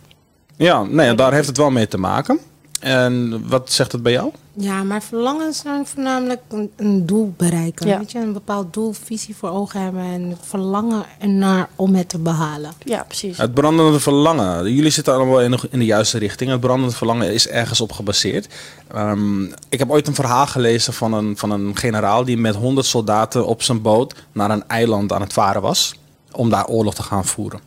[0.56, 2.40] Ja, nee, daar heeft het wel mee te maken.
[2.86, 4.32] En wat zegt het bij jou?
[4.54, 7.88] Ja, maar verlangens zijn voornamelijk een, een doel bereiken.
[7.88, 7.98] Ja.
[7.98, 12.10] Weet je, een bepaald doel, visie voor ogen hebben en het verlangen ernaar om het
[12.10, 12.72] te behalen.
[12.84, 13.38] Ja, precies.
[13.38, 14.74] Het brandende verlangen.
[14.74, 16.50] Jullie zitten allemaal in de, in de juiste richting.
[16.50, 18.48] Het brandende verlangen is ergens op gebaseerd.
[18.88, 22.88] Ehm, ik heb ooit een verhaal gelezen van een, van een generaal die met 100
[22.88, 25.96] soldaten op zijn boot naar een eiland aan het varen was.
[26.32, 27.60] Om daar oorlog te gaan voeren.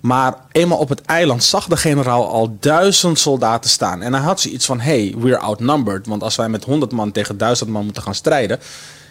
[0.00, 4.02] Maar eenmaal op het eiland zag de generaal al duizend soldaten staan.
[4.02, 6.06] En hij had zoiets van: hey, we're outnumbered.
[6.06, 8.58] Want als wij met 100 man tegen duizend man moeten gaan strijden,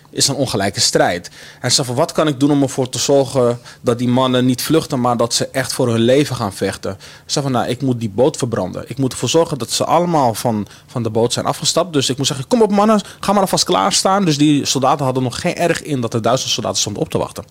[0.09, 1.29] is een ongelijke strijd.
[1.59, 4.61] Hij zei van: wat kan ik doen om ervoor te zorgen dat die mannen niet
[4.61, 6.91] vluchten, maar dat ze echt voor hun leven gaan vechten?
[6.91, 8.83] Hij zei van: nou, ik moet die boot verbranden.
[8.87, 11.93] Ik moet ervoor zorgen dat ze allemaal van, van de boot zijn afgestapt.
[11.93, 14.25] Dus ik moet zeggen: kom op mannen, ga maar alvast klaarstaan.
[14.25, 17.17] Dus die soldaten hadden nog geen erg in dat er duizend soldaten stonden op te
[17.17, 17.43] wachten.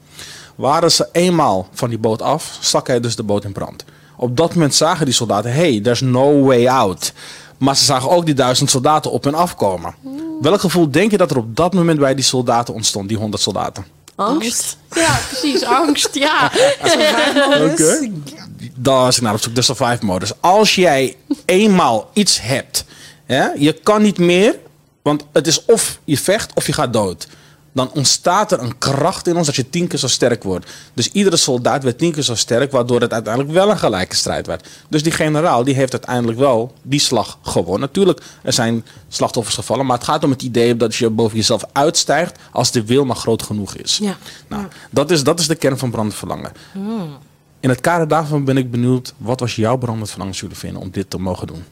[0.57, 3.85] Waren ze eenmaal van die boot af, stak hij dus de boot in brand.
[4.17, 7.13] Op dat moment zagen die soldaten: hey, there's no way out.
[7.59, 9.95] Maar ze zagen ook die duizend soldaten op en afkomen.
[10.41, 13.43] Welk gevoel denk je dat er op dat moment bij die soldaten ontstond, die honderd
[13.43, 13.87] soldaten?
[14.15, 14.77] Angst?
[14.95, 15.65] Ja, precies.
[15.81, 16.53] Angst, ja.
[17.71, 18.11] Oké.
[18.75, 19.55] Daar was ik naar op zoek.
[19.55, 20.33] De survive modus.
[20.41, 22.85] Als jij eenmaal iets hebt,
[23.25, 24.59] hè, je kan niet meer,
[25.03, 27.29] want het is of je vecht of je gaat dood.
[27.77, 30.71] Dan ontstaat er een kracht in ons dat je tien keer zo sterk wordt.
[30.95, 34.47] Dus iedere soldaat werd tien keer zo sterk, waardoor het uiteindelijk wel een gelijke strijd
[34.47, 34.69] werd.
[34.89, 37.81] Dus die generaal die heeft uiteindelijk wel die slag gewonnen.
[37.81, 41.65] Natuurlijk, er zijn slachtoffers gevallen, maar het gaat om het idee dat je boven jezelf
[41.73, 43.99] uitstijgt als de wil maar groot genoeg is.
[44.03, 44.17] Ja.
[44.49, 46.53] Nou, dat is, dat is de kern van brandend verlangen.
[47.61, 51.11] In het kader daarvan ben ik benieuwd, wat was jouw brandend verlangen, Julien, om dit
[51.11, 51.65] te mogen doen?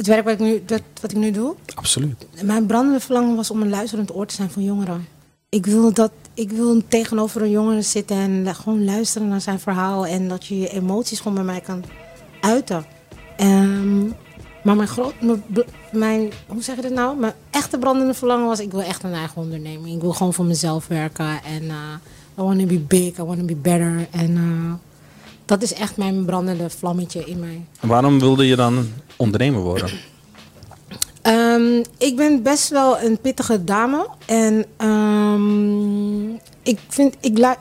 [0.00, 2.26] Het werk wat ik nu, dat, wat ik nu doe, Absoluut.
[2.42, 5.06] mijn brandende verlangen was om een luisterend oor te zijn voor jongeren.
[5.48, 10.06] Ik wil, dat, ik wil tegenover een jongere zitten en gewoon luisteren naar zijn verhaal.
[10.06, 11.84] En dat je je emoties gewoon bij mij kan
[12.40, 12.84] uiten.
[13.36, 14.06] Ehm,
[14.62, 15.14] maar mijn, groot,
[15.92, 17.18] mijn, hoe zeg je dat nou?
[17.18, 19.94] Mijn echte brandende verlangen was, ik wil echt een eigen onderneming.
[19.94, 21.42] Ik wil gewoon voor mezelf werken.
[21.44, 21.94] En eh,
[22.38, 24.08] I want to be big, I want to be better.
[24.10, 24.89] En eh,
[25.50, 27.64] dat is echt mijn brandende vlammetje in mij.
[27.80, 29.90] En waarom wilde je dan ondernemer worden?
[31.22, 34.08] Ehm, ik ben best wel een pittige dame.
[34.26, 36.28] En ehm,
[36.62, 37.56] ik, vind, ik,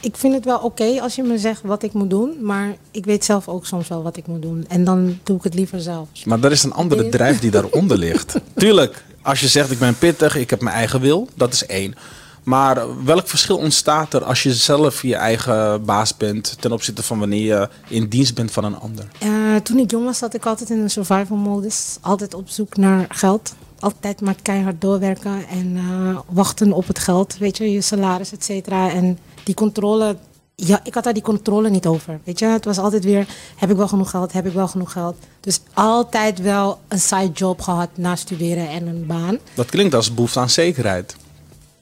[0.00, 2.36] ik vind het wel oké als je me zegt wat ik moet doen.
[2.40, 4.64] Maar ik weet zelf ook soms wel wat ik moet doen.
[4.68, 6.08] En dan doe ik het liever zelf.
[6.24, 8.34] Maar er is een andere drijf die daaronder ligt.
[8.56, 11.94] Tuurlijk, als je zegt ik ben pittig, ik heb mijn eigen wil, dat is één.
[12.42, 17.18] Maar welk verschil ontstaat er als je zelf je eigen baas bent ten opzichte van
[17.18, 19.04] wanneer je in dienst bent van een ander?
[19.18, 21.96] Eh, toen ik jong was, zat ik altijd in een survival modus.
[22.00, 23.54] Altijd op zoek naar geld.
[23.78, 27.38] Altijd maar keihard doorwerken en eh, wachten op het geld.
[27.38, 28.90] Weet je, je salaris, et cetera.
[28.90, 30.16] En die controle,
[30.54, 32.20] ja, ik had daar die controle niet over.
[32.24, 33.26] Weet je, het was altijd weer,
[33.56, 35.16] heb ik wel genoeg geld, heb ik wel genoeg geld.
[35.40, 39.38] Dus altijd wel een side job gehad na studeren en een baan.
[39.54, 41.16] Dat klinkt als behoefte aan zekerheid.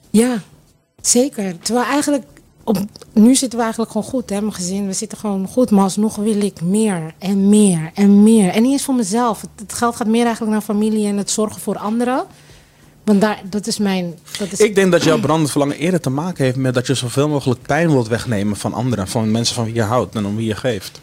[0.09, 0.41] Ja,
[1.01, 1.59] zeker.
[1.59, 2.23] Terwijl eigenlijk,
[2.63, 2.77] op,
[3.13, 4.87] nu zitten we eigenlijk gewoon goed, hè, mijn gezin.
[4.87, 8.49] We zitten gewoon goed, maar alsnog wil ik meer en meer en meer.
[8.49, 9.41] En niet eens voor mezelf.
[9.41, 12.25] Het, het geld gaat meer eigenlijk naar familie en het zorgen voor anderen.
[13.03, 14.19] Want daar, dat is mijn...
[14.37, 16.93] Dat is, Ik denk dat jouw brandend verlangen eerder te maken heeft met dat je
[16.93, 20.35] zoveel mogelijk pijn wilt wegnemen van anderen, van mensen van wie je houdt en om
[20.35, 21.01] wie je geeft.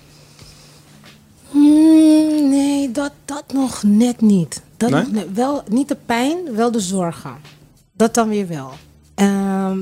[1.50, 4.62] Hmm, nee, dat, dat nog net niet.
[4.76, 5.02] Dat Nee?
[5.02, 7.36] nog net, wel, niet de pijn, wel de zorgen.
[7.92, 8.72] Dat dan weer wel.
[9.18, 9.78] Ehm,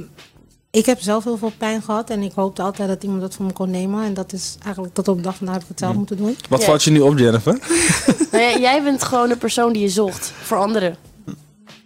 [0.70, 3.46] ik heb zelf heel veel pijn gehad en ik hoopte altijd dat iemand dat van
[3.46, 4.04] me kon nemen.
[4.04, 6.36] En dat is eigenlijk tot op de dag vandaag heb ik het zelf moeten doen.
[6.48, 6.66] Wat Ja.
[6.66, 7.58] valt je nu op, Jennifer?
[8.32, 10.96] Nou ja, jij bent gewoon de persoon die je zocht voor anderen.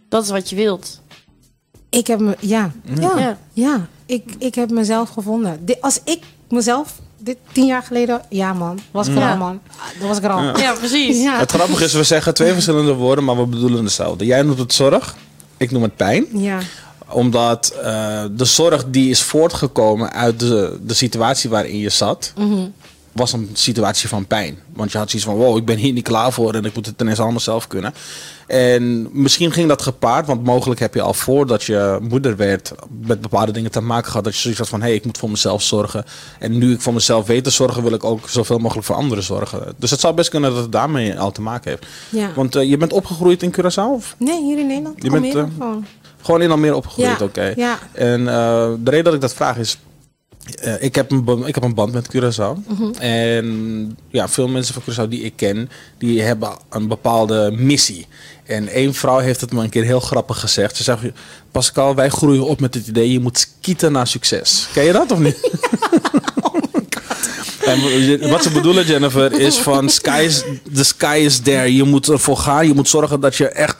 [0.08, 1.00] Dat is wat je wilt.
[1.90, 3.38] Ik heb me, ja, ja, Ja.
[3.52, 3.86] ja.
[4.06, 5.66] Ik, ik heb mezelf gevonden.
[5.80, 9.30] Als ik mezelf, dit tien jaar geleden, ja man, was ik er Ja.
[9.30, 9.60] al man.
[9.98, 10.58] Dan was ik er al.
[10.58, 11.22] Ja, precies.
[11.22, 11.38] Ja.
[11.38, 14.24] Het grappige is, we zeggen twee verschillende woorden, maar we bedoelen hetzelfde.
[14.24, 15.16] Jij noemt het zorg,
[15.56, 16.26] ik noem het pijn.
[16.32, 16.58] Ja.
[17.12, 22.32] Omdat eh, de zorg die is voortgekomen uit de, de situatie waarin je zat.
[23.12, 24.58] was een situatie van pijn.
[24.72, 26.86] Want je had zoiets van, wow, ik ben hier niet klaar voor en ik moet
[26.86, 27.94] het ineens allemaal zelf kunnen.
[28.46, 32.72] En misschien ging dat gepaard, want mogelijk heb je al voordat je moeder werd
[33.06, 34.24] met bepaalde dingen te maken gehad.
[34.24, 36.04] Dat je zoiets had van, hé, hey, ik moet voor mezelf zorgen.
[36.38, 39.24] En nu ik voor mezelf weet te zorgen, wil ik ook zoveel mogelijk voor anderen
[39.24, 39.74] zorgen.
[39.76, 41.86] Dus het zou best kunnen dat het daarmee al te maken heeft.
[42.08, 42.32] Ja.
[42.34, 43.94] Want eh, je bent opgegroeid in Curaçao?
[43.94, 44.14] Of?
[44.18, 45.02] Nee, hier in Nederland.
[45.02, 45.86] Je bent, gewoon.
[46.22, 47.52] Gewoon in Almere opgegroeid, Ja, oké.
[47.56, 47.78] ja.
[47.92, 49.78] En eh, de reden dat ik dat vraag is...
[50.60, 52.68] eh, ik, heb een, ik heb een band met Curaçao.
[52.68, 52.90] Mhm.
[53.00, 58.06] En ja, veel mensen van Curaçao die ik ken, die hebben een bepaalde missie.
[58.44, 60.76] En één vrouw heeft het me een keer heel grappig gezegd.
[60.76, 61.00] Ze zegt,
[61.50, 64.68] Pascal, wij groeien op met het idee, je moet skieten naar succes.
[64.72, 65.38] Ken je dat of niet?
[67.64, 70.42] En wat ze bedoelen, Jennifer, is van sky is,
[70.74, 71.74] the sky is there.
[71.74, 72.66] Je moet ervoor gaan.
[72.66, 73.76] Je moet zorgen dat je echt,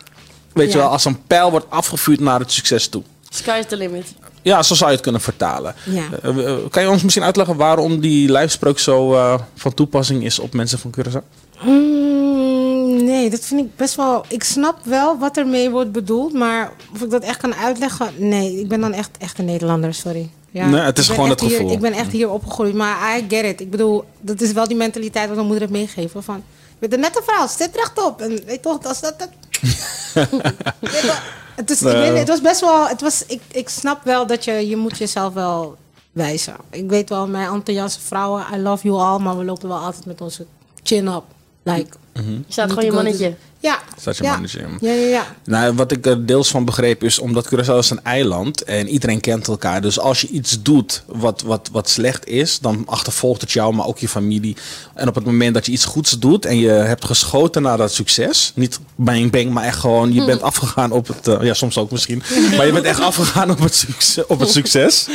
[0.53, 3.03] weet je wel, als een pijl wordt afgevuurd naar het succes toe.
[3.29, 4.07] Sky's the limit.
[4.43, 5.75] Ja, zo zou je het kunnen vertalen.
[5.85, 6.03] Ja.
[6.23, 10.39] Eh, eh, kan je ons misschien uitleggen waarom die lijfspreuk zo eh, van toepassing is
[10.39, 11.25] op mensen van Curaçao?
[11.63, 14.25] Mm, nee, dat vind ik best wel.
[14.29, 18.61] Ik snap wel wat ermee wordt bedoeld, maar of ik dat echt kan uitleggen, nee,
[18.61, 20.31] ik ben dan echt, echt een Nederlander, sorry.
[20.51, 21.73] Ja, Nee, het is ik ben gewoon echt het hier- gevoel.
[21.75, 23.61] ik ben echt hier opgegroeid, maar I get it.
[23.61, 26.23] Ik bedoel, dat is wel die mentaliteit wat mijn moeder heeft meegegeven.
[26.23, 26.35] Van,
[26.69, 28.21] je bent een nette vrouw, zit rechtop.
[28.21, 29.19] En weet toch, als dat...
[29.19, 29.29] dat...
[29.61, 31.18] Je,
[31.57, 32.88] het, is, ik weet niet, het was best wel...
[32.88, 35.77] Het was, ik, ik snap wel dat je, je moet jezelf wel
[36.12, 36.55] wijzen.
[36.70, 40.07] Ik weet wel, mijn Antilliaanse vrouwen, I love you all, maar we lopen wel altijd
[40.07, 40.46] met onze
[40.83, 41.25] chin up.
[41.62, 43.37] Like, Je staat gewoon je mannetje.
[43.61, 43.79] Ja.
[44.05, 44.40] Je ja.
[44.81, 45.27] Ja, ja, ja.
[45.44, 49.20] Nou, wat ik er deels van begreep is omdat Curaçao is een eiland en iedereen
[49.20, 49.81] kent elkaar.
[49.81, 53.87] Dus als je iets doet wat, wat, wat slecht is, dan achtervolgt het jou, maar
[53.87, 54.57] ook je familie.
[54.94, 57.92] En op het moment dat je iets goeds doet en je hebt geschoten naar dat
[57.92, 61.79] succes, niet bang bang, maar echt gewoon, je bent afgegaan op het, eh, ja soms
[61.79, 62.23] ook misschien,
[62.57, 64.27] maar je bent echt afgegaan op het succes.
[64.27, 65.09] Op het succes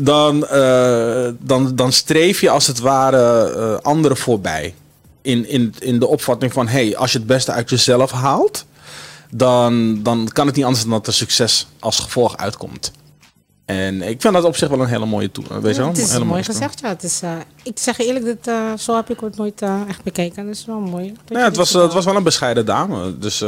[0.00, 4.74] dan, eh, dan, dan streef je als het ware eh, anderen voorbij.
[5.22, 8.64] In, in, in de opvatting van, hey, als je het beste uit jezelf haalt,
[9.30, 12.92] dan, dan kan het niet anders dan dat er succes als gevolg uitkomt.
[13.64, 15.44] En ik vind dat op zich wel een hele mooie toe.
[15.60, 15.90] Weet je wel?
[15.90, 16.88] het is mooi mooie gezegd, ja.
[16.88, 17.30] Het is, eh,
[17.62, 20.46] ik zeg eerlijk, dat, eh, zo heb ik het nooit eh, echt bekeken.
[20.46, 21.14] Dat is wel mooi.
[21.26, 23.18] Ja, het, was, dit, het was wel een bescheiden dame.
[23.18, 23.38] Dus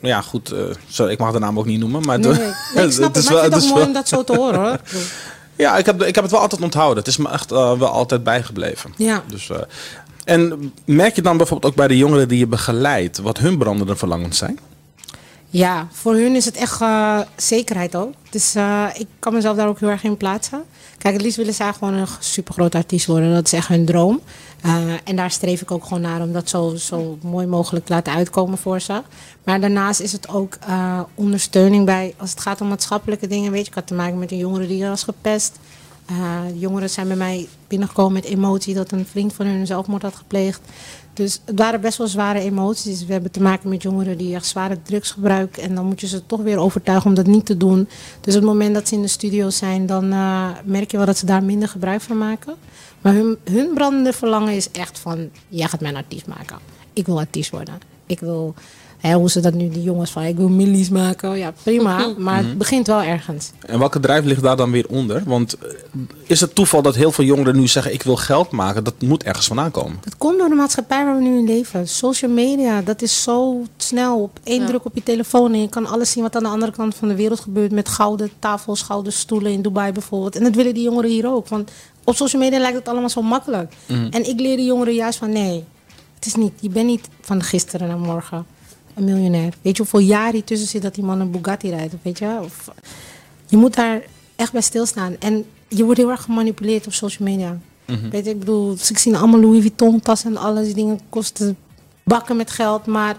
[0.00, 0.54] ja, goed.
[0.88, 2.02] sorry, ik mag de naam ook niet noemen.
[2.02, 4.08] Maar Nee, het- nee, nee, ik snap het, ik vind het ook mooi om dat
[4.08, 4.80] zo te horen, hoor.
[5.56, 6.98] Ja, ik heb, ik heb het wel altijd onthouden.
[6.98, 8.92] Het is me echt wel altijd bijgebleven.
[8.96, 9.22] Ja.
[9.26, 9.50] Dus,
[10.24, 13.96] en merk je dan bijvoorbeeld ook bij de jongeren die je begeleidt, wat hun brandende
[13.96, 14.58] verlangens zijn?
[15.52, 18.12] Ja, voor hun is het echt eh, zekerheid ook.
[18.30, 20.64] Dus eh, ik kan mezelf daar ook heel erg in plaatsen.
[20.98, 23.34] Kijk, het liefst willen zij gewoon een supergroot artiest worden.
[23.34, 24.20] Dat is echt hun droom.
[24.62, 27.92] Eh, en daar streef ik ook gewoon naar om dat zo, zo mooi mogelijk te
[27.92, 29.02] laten uitkomen voor ze.
[29.44, 30.58] Maar daarnaast is het ook
[31.14, 33.52] ondersteuning bij, als het gaat om maatschappelijke dingen.
[33.52, 35.58] Weet je, ik had te maken met een jongere die was gepest.
[36.10, 40.14] Eh, jongeren zijn bij mij binnengekomen met emotie dat een vriend van hun zelfmoord had
[40.14, 40.60] gepleegd.
[41.12, 43.04] Dus het waren best wel zware emoties.
[43.04, 45.62] We hebben te maken met jongeren die echt zware drugs gebruiken.
[45.62, 47.88] En dan moet je ze toch weer overtuigen om dat niet te doen.
[48.20, 51.06] Dus op het moment dat ze in de studio zijn, dan eh, merk je wel
[51.06, 52.54] dat ze daar minder gebruik van maken.
[53.00, 56.58] Maar hun, hun brandende verlangen is echt van, jij gaat mij een artiest maken.
[56.92, 57.78] Ik wil artiest worden.
[58.06, 58.54] Ik wil,
[59.00, 61.38] hè, hoe ze dat nu, die jongens van, ik wil millies maken.
[61.38, 62.14] Ja, prima.
[62.18, 63.50] Maar het begint wel ergens.
[63.66, 65.22] En welke drijf ligt daar dan weer onder?
[65.26, 65.68] Want eh,
[66.26, 68.84] is het toeval dat heel veel jongeren nu zeggen: ik wil geld maken?
[68.84, 69.98] Dat moet ergens vandaan komen.
[70.04, 71.88] Dat komt door de maatschappij waar we nu in leven.
[71.88, 74.22] Social media, dat is zo snel.
[74.22, 74.66] Op één Ja.
[74.66, 77.08] druk op je telefoon en je kan alles zien wat aan de andere kant van
[77.08, 77.72] de wereld gebeurt.
[77.72, 80.36] Met gouden tafels, gouden stoelen in Dubai bijvoorbeeld.
[80.36, 81.48] En dat willen die jongeren hier ook.
[81.48, 81.70] Want
[82.04, 83.72] op social media lijkt het allemaal zo makkelijk.
[83.86, 85.64] En ik leer de jongeren juist van nee,
[86.14, 86.52] het is niet.
[86.60, 88.46] Je bent niet van gisteren naar morgen
[89.00, 89.54] een miljonair.
[89.62, 91.94] Weet je hoeveel jaar hier tussen zit dat die man een Bugatti rijdt?
[92.02, 92.38] Weet je?
[92.42, 92.70] Of,
[93.46, 94.02] je moet daar
[94.36, 95.16] echt bij stilstaan.
[95.18, 97.58] En je wordt heel erg gemanipuleerd op social media.
[98.10, 100.64] Weet je, ik bedoel, dus ik zie allemaal Louis Vuitton tassen en alles.
[100.64, 101.56] Die dingen kosten
[102.04, 102.86] bakken met geld.
[102.86, 103.16] Maar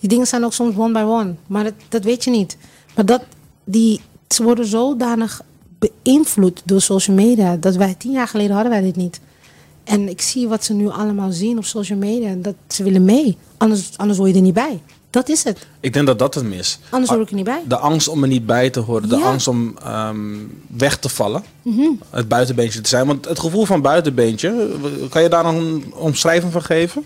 [0.00, 1.34] die dingen zijn ook soms one by one.
[1.46, 2.56] Maar dat, dat weet je niet.
[2.94, 3.22] Maar dat,
[3.64, 5.42] die, ze worden zodanig
[5.78, 7.56] beïnvloed door social media.
[7.56, 9.20] Dat wij tien jaar geleden hadden wij dit niet.
[9.84, 12.34] En ik zie wat ze nu allemaal zien op social media.
[12.34, 13.36] Dat ze willen mee.
[13.56, 14.80] Anders, anders hoor je er niet bij.
[15.18, 15.66] Dat is het.
[15.80, 16.78] Ik denk dat dat het mis.
[16.90, 17.60] Anders hoor ik er niet bij.
[17.68, 19.24] De angst om er niet bij te horen, de Ja.
[19.26, 21.88] angst om ehm, weg te vallen, Mhm.
[22.10, 23.06] het buitenbeentje te zijn.
[23.06, 24.68] Want het gevoel van buitenbeentje,
[25.10, 27.04] kan je daar nog een omschrijving van geven?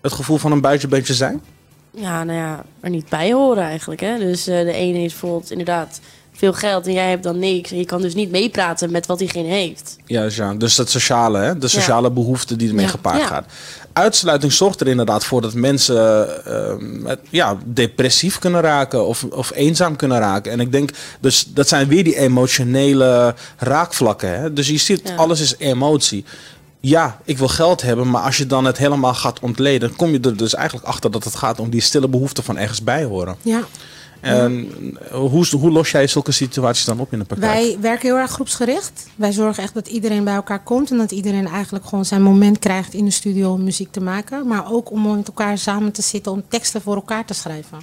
[0.00, 1.42] Het gevoel van een buitenbeentje zijn?
[1.90, 4.00] Ja, nou ja, er niet bij horen eigenlijk.
[4.00, 4.18] Hè?
[4.18, 6.00] Dus eh, de ene heeft bijvoorbeeld inderdaad
[6.40, 7.70] veel geld en jij hebt dan niks.
[7.70, 9.96] En je kan dus niet meepraten met wat diegene heeft.
[10.06, 10.54] Ja, ja.
[10.54, 11.58] dus dat sociale, hè?
[11.58, 12.90] de sociale behoefte die ermee Ja.
[12.90, 13.26] gepaard Ja.
[13.26, 13.44] gaat.
[13.92, 19.96] Uitsluiting zorgt er inderdaad voor dat mensen ehm, ja, depressief kunnen raken of, of eenzaam
[19.96, 20.52] kunnen raken.
[20.52, 24.40] En ik denk, dus dat zijn weer die emotionele raakvlakken.
[24.40, 24.52] Hè?
[24.52, 25.14] Dus je ziet, Ja.
[25.14, 26.24] alles is emotie.
[26.82, 30.20] ja, ik wil geld hebben, maar als je dan het helemaal gaat ontleden, kom je
[30.20, 33.36] er dus eigenlijk achter dat het gaat om die stille behoefte van ergens bij horen.
[33.42, 33.60] Ja.
[34.20, 34.68] En
[35.12, 37.52] hoe, hoe los jij zulke situaties dan op in de praktijk?
[37.52, 39.06] Wij werken heel erg groepsgericht.
[39.16, 42.58] Wij zorgen echt dat iedereen bij elkaar komt en dat iedereen eigenlijk gewoon zijn moment
[42.58, 44.46] krijgt in de studio om muziek te maken.
[44.46, 47.78] Maar ook om met elkaar samen te zitten om teksten voor elkaar te schrijven.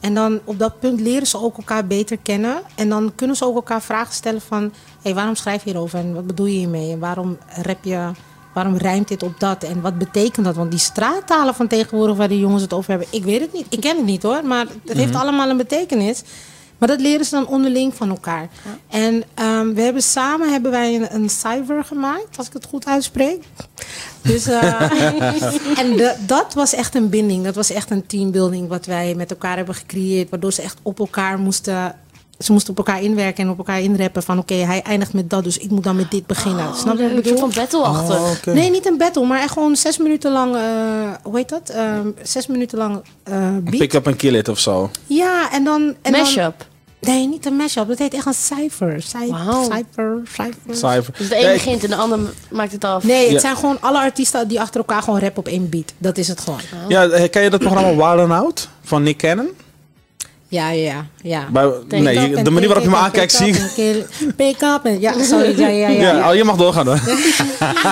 [0.00, 2.62] En dan op dat punt leren ze ook elkaar beter kennen.
[2.74, 4.62] En dan kunnen ze ook elkaar vragen stellen van...
[4.62, 4.70] hé,
[5.02, 6.92] hey, waarom schrijf je hierover en wat bedoel je hiermee?
[6.92, 8.10] En waarom rap je,
[8.54, 9.62] waarom rijmt dit op dat?
[9.64, 10.56] En wat betekent dat?
[10.56, 13.08] Want die straattalen van tegenwoordig waar die jongens het over hebben...
[13.10, 16.22] ik weet het niet, ik ken het niet hoor, maar het heeft allemaal een betekenis.
[16.78, 18.48] Maar dat leren ze dan onderling van elkaar.
[18.88, 22.86] En ehm, we hebben samen hebben wij een, een cijfer gemaakt, als ik het goed
[22.86, 23.42] uitspreek.
[24.22, 24.80] Dus, eh,
[25.82, 27.44] en de- dat was echt een binding.
[27.44, 30.30] Dat was echt een teambuilding wat wij met elkaar hebben gecreëerd.
[30.30, 31.94] Waardoor ze echt op elkaar moesten...
[32.42, 34.38] Ze moesten op elkaar inwerken en op elkaar inrappen van...
[34.38, 36.74] oké, hij eindigt met dat, dus ik moet dan met dit beginnen.
[36.76, 37.50] Snap je wat ik Een soort bedoel?
[37.50, 38.46] van battle-achtig.
[38.48, 38.54] Oh.
[38.54, 40.54] Nee, niet een battle, maar echt gewoon zes minuten lang...
[40.56, 40.62] eh,
[41.22, 41.68] hoe heet dat?
[41.68, 43.78] Ehm, zes minuten lang eh beat.
[43.78, 44.90] Pick up and kill it of zo.
[45.06, 45.94] Ja, en dan...
[46.02, 46.66] En dan Mashup.
[47.00, 47.88] Nee, niet een mashup.
[47.88, 49.02] Dat heet echt een cijfer.
[49.02, 49.64] Cij- Wauw.
[49.64, 50.74] Cijfer, cijfer.
[50.76, 51.14] Cypher.
[51.18, 52.18] Dus de een Nee, begint en de ander
[52.50, 53.04] maakt het af.
[53.04, 53.38] Nee, het Ja.
[53.38, 55.92] zijn gewoon alle artiesten die achter elkaar gewoon rappen op één beat.
[55.98, 56.58] Dat is het gewoon.
[56.88, 59.48] Ja, eh, ken je dat programma Wild Out van Nick Cannon?
[60.52, 61.48] Ja, ja, ja.
[61.52, 64.04] Bij, Denk nee, de manier waarop je me aankijkt, zie ik.
[64.36, 65.00] Pick up en...
[65.00, 65.58] Ja, sorry.
[65.58, 66.00] Ja, ja, ja.
[66.00, 67.00] Ja, oh, je mag doorgaan hoor.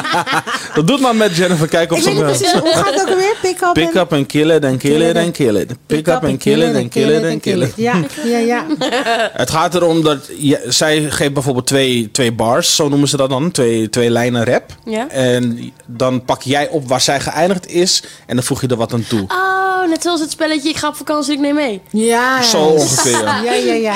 [0.75, 1.87] dat doet maar met Jennifer.
[1.91, 2.11] Niet ze...
[2.11, 3.37] precies, hoe gaat het ook alweer?
[3.43, 5.73] Pick up Pick and- up and kill it and kill it and kill it.
[5.87, 7.73] Pick up and kill it and kill it and kill it.
[7.77, 7.95] Ja,
[8.25, 8.67] ja, ja.
[9.43, 13.31] Het gaat erom dat je, zij geeft bijvoorbeeld twee, twee bars, zo noemen ze dat
[13.31, 14.65] dan, twee, twee lijnen rap.
[14.85, 15.09] Ja.
[15.09, 18.93] En dan pak jij op waar zij geëindigd is en dan voeg je er wat
[18.93, 19.21] aan toe.
[19.29, 21.81] Oh, net zoals het spelletje Ik ga op vakantie, ik neem mee.
[21.91, 22.43] Ja.
[22.43, 23.19] Zo ongeveer.
[23.45, 23.95] Ja, ja, ja.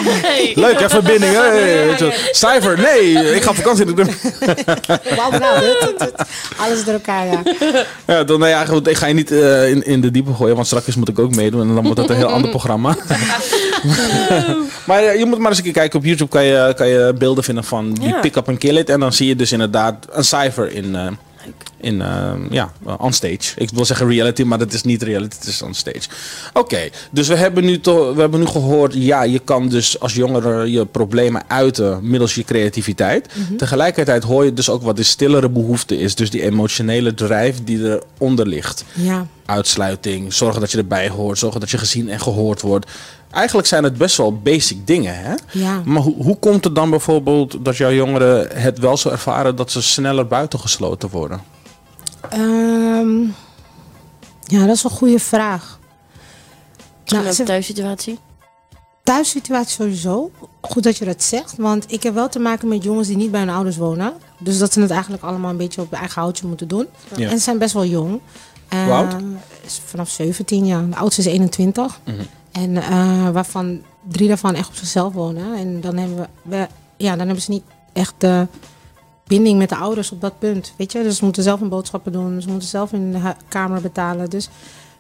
[0.55, 1.33] Leuk, hè, verbinding.
[1.33, 3.85] Je, Cijfer, nee, ik ga op vakantie.
[5.16, 6.12] Wauw, nou, dit, dit, dit.
[6.57, 7.42] Alles door elkaar, ja.
[8.07, 10.66] Ja, dan, nee, eigenlijk, ik ga je niet eh, in, in de diepe gooien, want
[10.66, 12.97] straks moet ik ook meedoen en dan wordt het een heel ander programma.
[14.87, 15.99] maar eh, je moet maar eens een keer kijken.
[15.99, 18.20] Op YouTube kan je, kan je beelden vinden van die Ja.
[18.20, 18.90] pick up and kill it.
[18.90, 20.97] En dan zie je dus inderdaad een cijfer in,
[21.81, 23.53] in eh, ja, on stage.
[23.57, 26.09] Ik wil zeggen reality, maar dat is niet reality, het is on stage.
[26.53, 30.15] Oké, dus we hebben, nu toch, we hebben nu gehoord, ja, je kan dus als
[30.15, 33.29] jongere je problemen uiten middels je creativiteit.
[33.57, 36.15] Tegelijkertijd hoor je dus ook wat de stillere behoefte is.
[36.15, 39.27] Dus die emotionele drijf die eronder ligt Ja.
[39.47, 42.91] uitsluiting, zorgen dat je erbij hoort, zorgen dat je gezien en gehoord wordt.
[43.35, 45.35] Eigenlijk zijn het best wel basic dingen, hè?
[45.51, 45.83] Ja.
[45.85, 49.70] Maar hoe, hoe komt het dan bijvoorbeeld dat jouw jongeren het wel zo ervaren dat
[49.70, 51.42] ze sneller buitengesloten worden?
[52.31, 53.20] Ehm,
[54.47, 55.79] ja, dat is een goede vraag.
[57.05, 58.18] Nou, de thuissituatie.
[59.03, 60.31] thuissituatie sowieso.
[60.61, 61.55] Goed dat je dat zegt.
[61.57, 64.12] Want ik heb wel te maken met jongens die niet bij hun ouders wonen.
[64.38, 66.87] Dus dat ze het eigenlijk allemaal een beetje op hun eigen houtje moeten doen.
[67.16, 67.29] Ja.
[67.29, 68.20] En ze zijn best wel jong.
[68.68, 69.14] Hoe oud?
[69.72, 70.88] Vanaf 17 jaar.
[70.90, 72.00] De oudste is 21.
[72.05, 72.16] Mhm.
[72.53, 75.55] En eh, waarvan drie daarvan echt op zichzelf wonen.
[75.57, 78.46] En dan hebben, we, we- ja, dan hebben ze niet echt de
[79.27, 80.72] binding met de ouders op dat punt.
[80.77, 81.03] Weet je?
[81.03, 82.42] Dus ze moeten zelf hun boodschappen doen.
[82.42, 84.31] Ze moeten zelf hun hu- kamer betalen.
[84.31, 84.50] Dus er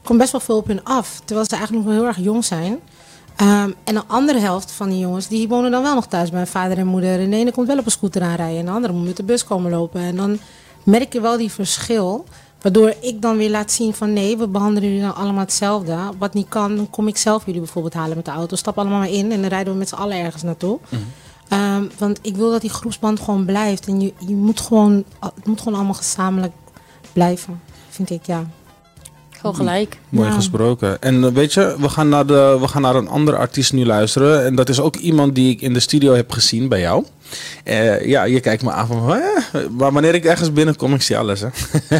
[0.02, 1.20] komt best wel veel op hun af.
[1.24, 2.78] Terwijl ze eigenlijk nog heel erg jong zijn.
[3.36, 6.46] Ehm, en de andere helft van die jongens, die wonen dan wel nog thuis bij
[6.46, 7.20] vader en moeder.
[7.20, 9.22] En de ene komt wel op een scooter aanrijden en de andere moet met de
[9.22, 10.00] bus komen lopen.
[10.00, 10.38] En dan
[10.82, 12.24] merk je wel die verschil.
[12.64, 15.96] Waardoor ik dan weer laat zien van nee, we behandelen jullie dan allemaal hetzelfde.
[16.18, 18.56] Wat niet kan, dan kom ik zelf jullie bijvoorbeeld halen met de auto.
[18.56, 20.78] Stap allemaal maar in en dan rijden we met z'n allen ergens naartoe.
[21.48, 23.86] Ehm, want ik wil dat die groepsband gewoon blijft.
[23.86, 26.52] En je, je moet gewoon, het moet gewoon allemaal gezamenlijk
[27.12, 28.46] blijven, vind ik, ja.
[29.30, 29.98] Gewoon gelijk.
[30.08, 30.34] Mooi Ja.
[30.34, 31.02] gesproken.
[31.02, 33.86] En eh, weet je, we gaan, naar de, we gaan naar een andere artiest nu
[33.86, 34.44] luisteren.
[34.44, 37.04] En dat is ook iemand die ik in de studio heb gezien bij jou.
[37.64, 39.20] Eh, ja, je kijkt me aan van, "Hè?"
[39.70, 41.40] maar wanneer ik ergens binnenkom, ik zie alles.
[41.40, 41.48] Hè?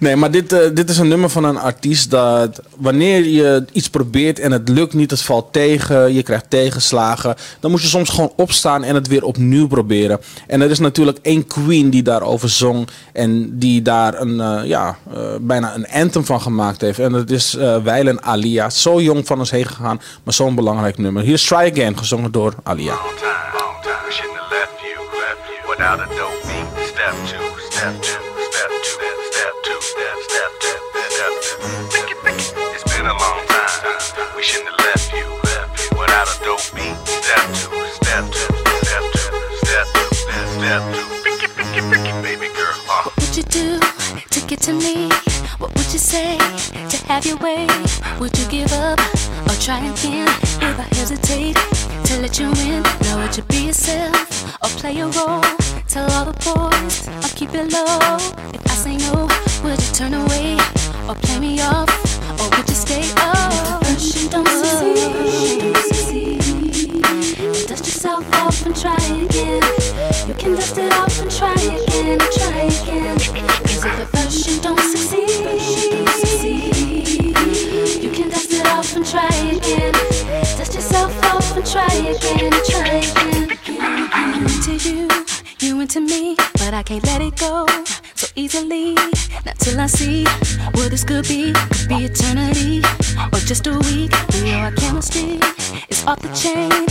[0.00, 3.90] nee, maar dit, eh, dit is een nummer van een artiest dat wanneer je iets
[3.90, 8.08] probeert en het lukt niet, het valt tegen, je krijgt tegenslagen, dan moet je soms
[8.08, 10.20] gewoon opstaan en het weer opnieuw proberen.
[10.46, 14.96] En er is natuurlijk één queen die daarover zong en die daar een, eh, ja,
[15.12, 16.98] eh, bijna een anthem van gemaakt heeft.
[16.98, 18.70] En dat is eh Weilen Alia.
[18.70, 21.22] Zo jong van ons heen gegaan, maar zo'n belangrijk nummer.
[21.22, 22.94] Hier is Try Again, gezongen door Alia.
[25.80, 26.86] Without a dope beat.
[26.88, 28.19] Step two, step two,
[46.00, 46.38] say
[46.88, 47.66] to have your way?
[48.18, 48.98] Would you give up
[49.46, 50.26] or try again?
[50.64, 51.56] If I hesitate
[52.06, 54.16] to let you in, know Would you be yourself
[54.62, 55.44] or play a role?
[55.88, 58.16] Tell all the boys I'll keep it low.
[58.56, 59.28] If I say no,
[59.62, 60.56] would you turn away
[61.06, 61.90] or play me off?
[62.40, 63.84] Or would you stay up?
[63.84, 66.40] First you don't succeed.
[67.36, 69.62] Then dust yourself off and try again.
[70.26, 71.89] You can dust it off and try again,
[89.60, 90.24] till I see
[90.74, 91.52] what this could be.
[91.52, 92.82] Could be eternity
[93.32, 94.12] or just a week.
[94.32, 95.38] We know our chemistry
[95.88, 96.89] is off the chain.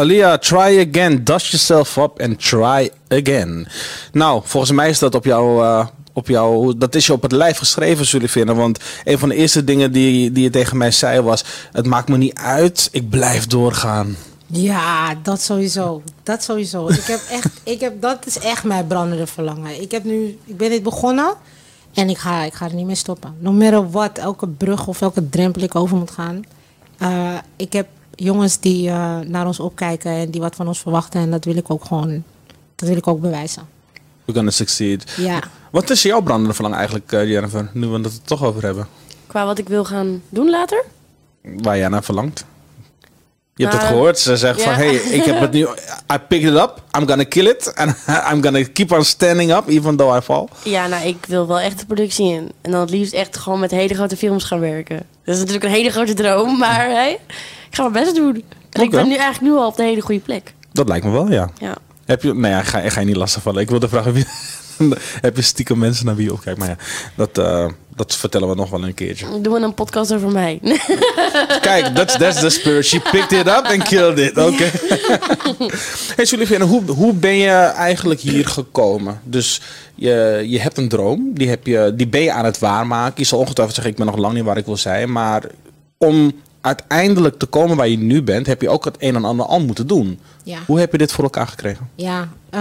[0.00, 1.24] Alia, try again.
[1.24, 3.66] Dust yourself up and try again.
[4.12, 7.32] Nou, volgens mij is dat op jouw, eh, op jouw, dat is je op het
[7.32, 8.56] lijf geschreven, zullen vinden.
[8.56, 12.08] Want een van de eerste dingen die, die je tegen mij zei was: Het maakt
[12.08, 14.16] me niet uit, ik blijf doorgaan.
[14.46, 16.02] Ja, dat sowieso.
[16.22, 16.88] Dat sowieso.
[16.88, 19.82] Ik heb echt, ik heb, dat is echt mijn brandende verlangen.
[19.82, 21.34] Ik, heb nu, ik ben dit begonnen
[21.94, 23.34] en ik ga, ik ga er niet meer stoppen.
[23.38, 26.42] No matter what, elke brug of elke drempel ik over moet gaan.
[26.98, 31.20] Eh, ik heb jongens die eh, naar ons opkijken en die wat van ons verwachten.
[31.20, 32.22] En dat wil ik ook gewoon,
[32.74, 33.62] dat wil ik ook bewijzen.
[34.24, 35.12] We're gonna succeed.
[35.16, 35.40] Ja.
[35.70, 37.70] Wat is jouw brandende verlangen eigenlijk, eh, Jennifer?
[37.72, 38.88] Nu we het er toch over hebben.
[39.26, 40.84] Qua wat ik wil gaan doen later.
[41.42, 42.44] Waar jij naar verlangt.
[43.60, 44.18] Je hebt het Nou, gehoord.
[44.18, 44.64] Ze zegt ja.
[44.64, 45.60] van, hey, ik heb het nu...
[46.12, 46.82] I picked it up.
[46.98, 47.72] I'm gonna kill it.
[47.80, 47.94] And
[48.32, 50.48] I'm gonna keep on standing up, even though I fall.
[50.64, 52.52] Ja, nou, ik wil wel echt de productie in.
[52.60, 54.96] En dan het liefst echt gewoon met hele grote films gaan werken.
[55.24, 57.18] Dat is natuurlijk een hele grote droom, maar hey,
[57.70, 58.44] ik ga mijn best doen.
[58.70, 60.54] En ik ben nu eigenlijk nu al op de hele goede plek.
[60.72, 61.50] Dat lijkt me wel, ja.
[61.58, 61.76] Ja.
[62.04, 62.34] Heb je...
[62.34, 63.62] Nee, ja, ga, ga je niet lastig vallen.
[63.62, 64.26] Ik wilde vragen wie...
[65.20, 66.58] heb je stiekem mensen naar wie je opkijkt.
[66.58, 66.76] Maar ja,
[67.14, 67.66] dat, eh,
[67.96, 69.40] dat vertellen we nog wel een keertje.
[69.40, 70.60] Doen we een podcast over mij.
[71.60, 72.86] Kijk, that's, that's the spirit.
[72.86, 74.36] She picked it up and killed it.
[74.36, 74.70] Oké.
[76.16, 79.20] hey Sullivan, hoe, hoe ben je eigenlijk hier gekomen?
[79.24, 79.60] Dus
[79.94, 83.14] je, je hebt een droom, die, heb je, die ben je aan het waarmaken.
[83.16, 85.12] Je zal ongetwijfeld zeggen, ik ben nog lang niet waar ik wil zijn.
[85.12, 85.44] Maar
[85.98, 89.46] om uiteindelijk te komen waar je nu bent, heb je ook het een en ander
[89.46, 90.18] al moeten doen.
[90.42, 90.58] Ja.
[90.66, 91.88] Hoe heb je dit voor elkaar gekregen?
[91.94, 92.60] Ja, eh,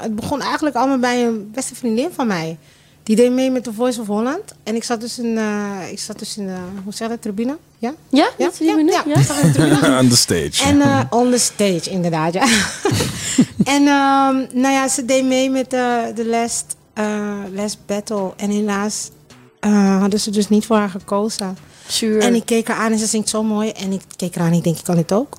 [0.00, 2.58] het begon eigenlijk allemaal bij een beste vriendin van mij.
[3.02, 4.54] Die deed mee met The Voice of Holland.
[4.62, 6.54] En ik zat dus in, eh, ik zat dus in de,
[6.84, 7.56] hoe zeg je dat, tribune?
[7.78, 7.94] Ja?
[8.08, 8.28] Ja?
[8.38, 9.16] Ja, ja, Ja?
[9.16, 9.98] ik zat in de tribune.
[10.00, 10.64] On the stage.
[10.64, 12.42] En eh, on the stage, inderdaad, ja.
[13.74, 18.32] en ehm, nou ja, ze deed mee met de, de last, eh, last battle.
[18.36, 19.10] En helaas
[19.60, 21.56] eh, hadden ze dus niet voor haar gekozen.
[22.20, 23.70] En ik keek haar aan en ze zingt zo mooi.
[23.70, 25.36] En ik keek haar aan en ik denk, ik kan dit ook.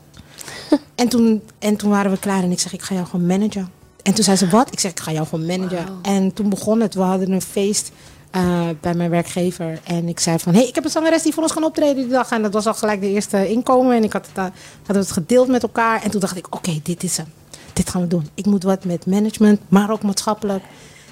[0.95, 3.71] en, toen, en toen waren we klaar en ik zeg, ik ga jou gewoon managen.
[4.03, 4.71] En toen zei ze, wat?
[4.71, 5.87] Ik zeg, ik ga jou gewoon managen.
[6.01, 6.93] En toen begon het.
[6.93, 7.91] We hadden een feest
[8.31, 9.79] eh, bij mijn werkgever.
[9.83, 11.95] En ik zei van, hé, hey, ik heb een zangeres die voor ons gaan optreden
[11.95, 12.31] die dag.
[12.31, 13.95] En dat was al gelijk de eerste inkomen.
[13.95, 14.43] En ik had het, eh,
[14.85, 16.03] hadden het gedeeld met elkaar.
[16.03, 17.27] En toen dacht ik, oké, dit is hem.
[17.73, 18.29] Dit gaan we doen.
[18.33, 20.63] Ik moet wat met management, maar ook maatschappelijk.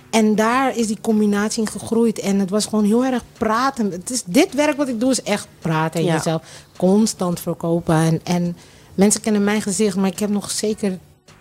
[0.10, 2.20] En daar is die combinatie in gegroeid.
[2.20, 3.92] En het was gewoon heel erg praten.
[3.92, 6.00] Het is, dit werk wat ik doe is echt praten.
[6.00, 6.14] En Ja.
[6.16, 6.42] jezelf
[6.78, 7.96] constant verkopen.
[7.96, 8.58] En, en
[8.96, 9.96] mensen kennen mijn gezicht.
[9.96, 10.98] Maar ik heb nog zeker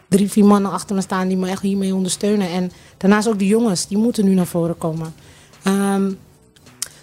[0.08, 2.48] drie, vier mannen achter me staan die me echt hiermee ondersteunen.
[2.50, 3.86] En daarnaast ook de jongens.
[3.86, 5.14] Die moeten nu naar voren komen.
[5.62, 6.12] Ehm,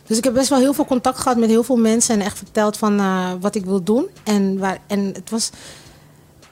[0.05, 2.15] dus ik heb best wel heel veel contact gehad met heel veel mensen.
[2.19, 4.07] En echt verteld van eh, wat ik wil doen.
[4.23, 5.49] En, waar, en het was...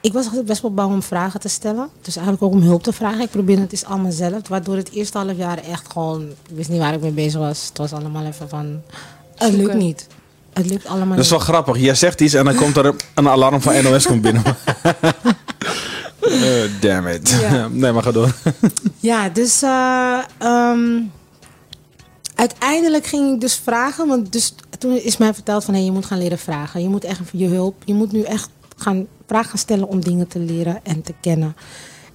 [0.02, 1.88] Ik was altijd best wel bang om vragen te stellen.
[2.00, 3.20] Dus eigenlijk ook om hulp te vragen.
[3.20, 4.48] Ik probeerde het eens allemaal zelf.
[4.48, 6.22] Waardoor het eerste half jaar echt gewoon...
[6.22, 7.66] Ik wist niet waar ik mee bezig was.
[7.68, 8.80] Het was allemaal even van...
[9.36, 10.06] Het lukt niet.
[10.52, 11.48] Het lukt allemaal Dat is wel niet.
[11.48, 11.78] grappig.
[11.78, 14.42] Jij zegt iets en dan komt er een alarm van NOS komt binnen.
[16.20, 17.30] Eh, damn it.
[17.30, 17.68] Ja.
[17.72, 18.34] Nee, maar ga door.
[19.00, 19.62] Ja, dus...
[19.62, 21.00] eh, ehm,
[22.34, 24.08] uiteindelijk ging ik dus vragen.
[24.08, 25.74] Want dus, toen is mij verteld van...
[25.74, 26.82] Hey, je moet gaan leren vragen.
[26.82, 27.74] Je moet echt je hulp...
[27.84, 31.56] Je moet nu echt gaan vragen gaan stellen om dingen te leren en te kennen.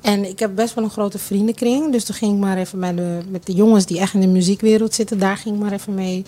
[0.01, 1.91] En ik heb best wel een grote vriendenkring.
[1.91, 4.27] Dus toen ging ik maar even met de, met de jongens die echt in de
[4.27, 5.19] muziekwereld zitten.
[5.19, 6.23] Daar ging ik maar even mee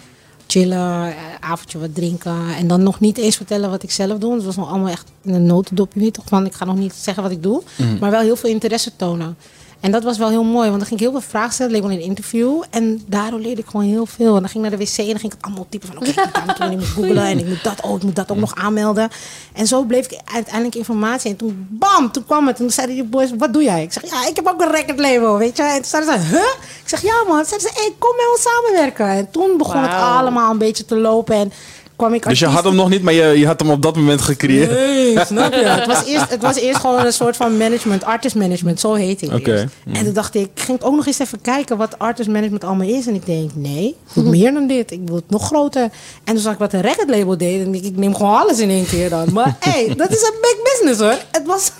[0.47, 2.55] chillen, eh, avondje wat drinken.
[2.57, 4.33] En dan nog niet eens vertellen wat ik zelf doe.
[4.33, 5.93] Het was nog allemaal echt in een notendop.
[5.93, 7.61] Je weet toch van, ik ga nog niet zeggen wat ik doe.
[7.99, 9.37] Maar wel heel veel interesse tonen.
[9.79, 11.71] En dat was wel heel mooi, want dan ging ik heel veel vragen stellen.
[11.71, 12.63] leek wel in een interview.
[12.69, 14.35] En daardoor leerde ik gewoon heel veel.
[14.35, 15.97] En dan ging ik naar de wc en dan ging ik allemaal typen van...
[15.97, 18.31] Oké, ik naartoe en ik moet googlen en ik moet dat, oh, ik moet dat
[18.31, 19.09] ook nog aanmelden.
[19.53, 21.31] En zo bleef ik uiteindelijk informatie.
[21.31, 22.55] En toen, bam, toen kwam het.
[22.57, 23.83] En toen zeiden die boys, wat doe jij?
[23.83, 25.63] Ik zeg, ja, ik heb ook een record label, weet je.
[25.63, 26.41] En toen zeiden ze, huh?
[26.83, 27.37] Ik zeg, ja man.
[27.37, 29.07] Toen zeiden ze, hey, kom met ons samenwerken.
[29.07, 31.35] En toen begon het allemaal een beetje te lopen.
[31.35, 31.51] En
[31.99, 33.95] kwam ik Dus je had hem nog niet, maar je, je had hem op dat
[33.95, 34.69] moment gecreëerd.
[34.69, 35.59] Nee, snap je?
[35.59, 39.25] Het was, eerst, het was eerst gewoon een soort van management, artist management, zo heette
[39.25, 39.51] het Oké.
[39.51, 39.65] eerst.
[39.91, 42.87] En toen dacht ik, ging ik ook nog eens even kijken wat artist management allemaal
[42.87, 43.07] is.
[43.07, 44.91] En ik denk, nee, ik meer dan dit.
[44.91, 45.81] Ik wil het nog groter.
[46.23, 47.65] En toen zag ik wat een record label deed.
[47.65, 49.33] En ik, ik neem gewoon alles in één keer dan.
[49.33, 51.17] Maar hey, dat is een big business hoor.
[51.31, 51.71] Het was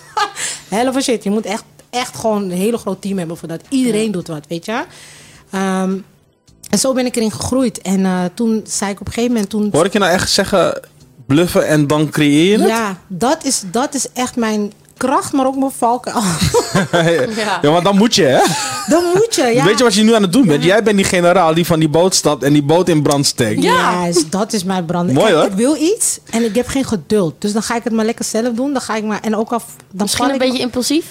[0.70, 1.24] hell of a shit.
[1.24, 3.62] Je moet echt, echt gewoon een hele groot team hebben voor dat.
[3.70, 4.84] Iedereen doet wat, weet je.
[5.52, 5.98] Ehm,
[6.70, 7.82] en zo ben ik erin gegroeid.
[7.82, 9.52] En eh, toen zei ik op een gegeven moment...
[9.52, 10.80] Toen Hoor ik je nou echt zeggen,
[11.26, 12.68] bluffen en dan creëren?
[12.68, 16.22] ja, dat is, dat is echt mijn kracht, maar ook mijn valkuil.
[17.36, 17.60] Ja.
[17.62, 18.40] Ja, want dan moet je, hè?
[18.88, 19.64] Dan moet je, ja.
[19.64, 20.64] Weet je wat je nu aan het doen bent?
[20.64, 23.64] Jij bent die generaal die van die boot stapt en die boot in brand steekt.
[23.64, 24.08] Ja.
[24.30, 25.12] Dat is mijn brand.
[25.12, 25.44] Mooi, hoor.
[25.46, 27.36] Ik wil iets en ik heb geen geduld.
[27.40, 28.74] Dus dan ga ik het maar lekker zelf doen.
[28.74, 29.62] Dan ga ik maar, en ook al...
[29.92, 31.06] Dan Misschien een ik beetje impulsief.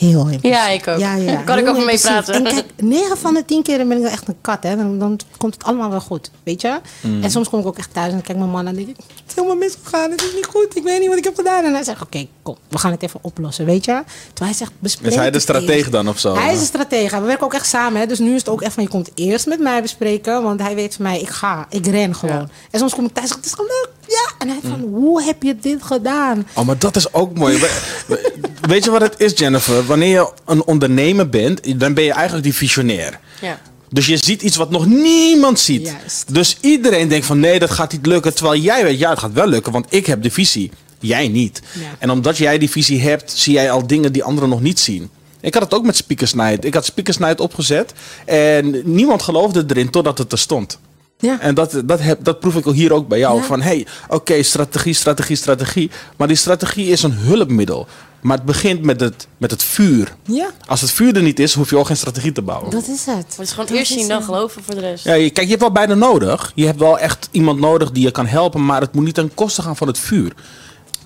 [0.00, 0.50] Heel impulsief.
[0.50, 0.98] Ja, ik ook.
[0.98, 1.42] Ja, ja.
[1.50, 2.34] Kan ik over mee praten.
[2.34, 4.62] En kijk, 9 van de 10 keer ben ik wel echt een kat.
[4.62, 4.76] Hè.
[4.76, 6.30] Dan, dan komt het allemaal wel goed.
[6.42, 6.80] Weet je?
[7.00, 7.22] Mm.
[7.22, 8.96] En soms kom ik ook echt thuis en dan kijk mijn man en denk ik...
[8.96, 10.10] Het is helemaal misgegaan.
[10.10, 10.76] Het is niet goed.
[10.76, 11.64] Ik weet niet wat ik heb gedaan.
[11.64, 12.56] En hij zegt, oké, kom.
[12.68, 13.64] We gaan het even oplossen.
[13.64, 14.02] Weet je?
[14.26, 15.92] Terwijl hij zegt, bespreek Is hij de eerst.
[15.92, 16.34] dan of zo?
[16.34, 17.20] Hij is een stratege.
[17.20, 18.00] We werken ook echt samen.
[18.00, 18.06] Hè?
[18.06, 20.42] Dus nu is het ook echt van, je komt eerst met mij bespreken.
[20.42, 21.66] Want hij weet van mij, ik ga.
[21.70, 22.48] Ik ren gewoon.
[22.70, 23.99] En soms kom ik thuis en zeg, het is gelukt.
[24.10, 24.32] Ja.
[24.38, 26.46] En hij van, hoe heb je dit gedaan?
[26.54, 27.58] Oh, maar dat is ook mooi.
[27.58, 29.86] We- we- Weet je wat het is, Jennifer?
[29.86, 33.20] Wanneer je een ondernemer bent, dan ben je eigenlijk die visionair.
[33.40, 33.60] Ja.
[33.90, 35.86] Dus je ziet iets wat nog niemand ziet.
[35.86, 36.34] Juist.
[36.34, 38.34] Dus iedereen denkt van nee, dat gaat niet lukken.
[38.34, 40.70] Terwijl jij weet, ja, het gaat wel lukken, want ik heb de visie.
[40.98, 41.60] Jij niet.
[41.72, 41.80] Ja.
[41.98, 45.10] En omdat jij die visie hebt, zie jij al dingen die anderen nog niet zien.
[45.40, 46.64] Ik had het ook met Speakers Night.
[46.64, 47.92] Ik had Speakers Night opgezet
[48.26, 50.78] en niemand geloofde erin totdat het er stond.
[51.20, 51.40] Ja.
[51.40, 53.36] En dat, dat, heb, dat proef ik hier ook bij jou.
[53.38, 53.42] Ja.
[53.44, 55.90] Van hey, oké, strategie, strategie, strategie.
[56.16, 57.86] Maar die strategie is een hulpmiddel.
[58.20, 60.14] Maar het begint met het, met het vuur.
[60.24, 62.70] Ja, Als het vuur er niet is, hoef je ook geen strategie te bouwen.
[62.70, 63.16] dat is het.
[63.16, 65.04] Het is gewoon Dat eerst zien, dan geloven voor de rest.
[65.04, 66.52] Ja, je- kijk, je hebt wel beide nodig.
[66.54, 69.34] Je hebt wel echt iemand nodig die je kan helpen, maar het moet niet ten
[69.34, 70.32] koste gaan van het vuur.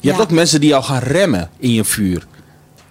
[0.01, 0.11] Je Ja.
[0.11, 2.27] hebt ook mensen die jou gaan remmen in je vuur.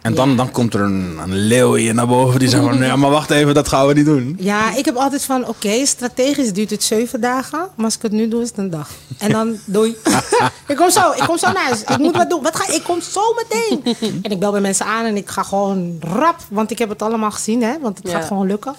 [0.04, 2.78] En dan, dan komt er een, een leeuw in je naar boven die zegt van...
[2.78, 4.36] Ja, maar wacht even, dat gaan we niet doen.
[4.40, 7.60] Ja, ik heb altijd van, oké, strategisch duurt het zeven dagen.
[7.76, 8.90] Maar als ik het nu doe, is het een dag.
[9.18, 9.96] En dan doei.
[10.68, 11.82] ik kom zo, ik kom zo naar huis.
[11.82, 12.42] Ik moet wat doen.
[12.44, 12.84] Wat ga ik?
[12.84, 13.96] kom zo meteen.
[14.24, 16.38] en ik bel bij mensen aan en ik ga gewoon rap.
[16.50, 17.80] Want ik heb het allemaal gezien, hè.
[17.82, 18.14] Want het Ja.
[18.18, 18.76] gaat gewoon lukken.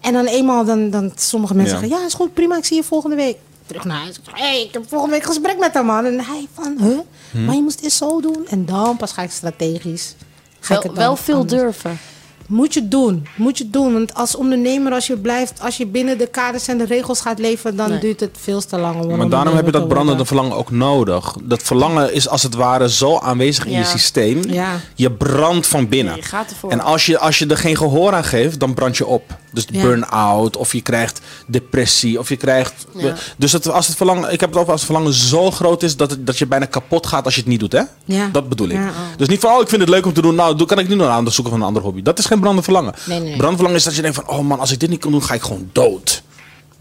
[0.00, 1.80] En dan eenmaal, dan, dan sommige mensen Ja.
[1.80, 1.98] zeggen...
[2.00, 3.36] Ja, is goed, prima, ik zie je volgende week.
[3.66, 4.16] Terug naar huis.
[4.16, 6.04] Ik zeg, hey, ik heb volgende week gesprek met hem, man.
[6.04, 6.98] En hij van, huh?
[7.30, 7.44] Hm.
[7.44, 8.46] Maar je moest dit zo doen.
[8.48, 10.14] En dan pas ga ik strategisch.
[10.60, 11.98] Ga ik Wel, wel veel anders durven.
[12.46, 13.26] moet je doen.
[13.36, 13.92] Moet je doen.
[13.92, 17.38] Want als ondernemer, als je blijft, als je binnen de kaders en de regels gaat
[17.38, 17.98] leven, dan Nee.
[17.98, 19.00] duurt het veel te lang.
[19.02, 20.26] Om Maar daarom heb je dat brandende worden.
[20.26, 21.34] verlangen ook nodig.
[21.42, 24.42] Dat verlangen is als het ware zo aanwezig in je systeem.
[24.48, 24.80] Ja.
[24.94, 26.16] Je brandt van binnen.
[26.16, 26.70] Je gaat ervoor.
[26.70, 29.36] En als je, als je er geen gehoor aan geeft, dan brand je op.
[29.52, 29.80] Dus Ja.
[29.82, 32.86] burn-out, of je krijgt depressie, of je krijgt...
[32.94, 33.14] Ja.
[33.36, 35.96] Dus het, als het verlangen, ik heb het over als het verlangen zo groot is
[35.96, 37.82] dat, het, dat je bijna kapot gaat als je het niet doet, hè?
[38.04, 38.28] Ja.
[38.32, 38.76] Dat bedoel ik.
[38.76, 38.88] Oh.
[39.16, 40.34] Dus niet van, oh, ik vind het leuk om te doen.
[40.34, 42.02] Nou, kan ik nu nog aan zoeken van een ander hobby.
[42.02, 42.94] Dat is geen brandend verlangen.
[43.04, 43.28] Nee, nee.
[43.28, 45.22] Brandend verlangen is dat je denkt van, oh man, als ik dit niet kan doen,
[45.22, 46.22] ga ik gewoon dood.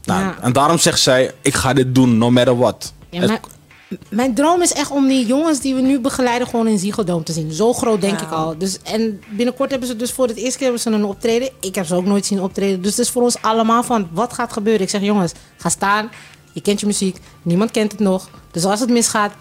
[0.03, 0.33] Nou.
[0.41, 2.93] En daarom zegt zij, ik ga dit doen, no matter what.
[3.09, 3.39] Ja,
[4.09, 7.33] mijn droom is echt om die jongens die we nu begeleiden gewoon in Ziggo te
[7.33, 7.51] zien.
[7.51, 8.57] Zo groot denk ik al.
[8.57, 11.49] Dus, en binnenkort hebben ze dus voor het eerste keer hebben ze een optreden.
[11.59, 12.81] Ik heb ze ook nooit zien optreden.
[12.81, 14.81] Dus het is voor ons allemaal van, wat gaat gebeuren?
[14.81, 16.09] Ik zeg, jongens, ga staan.
[16.53, 17.17] Je kent je muziek.
[17.41, 18.29] Niemand kent het nog.
[18.51, 19.31] Dus als het misgaat,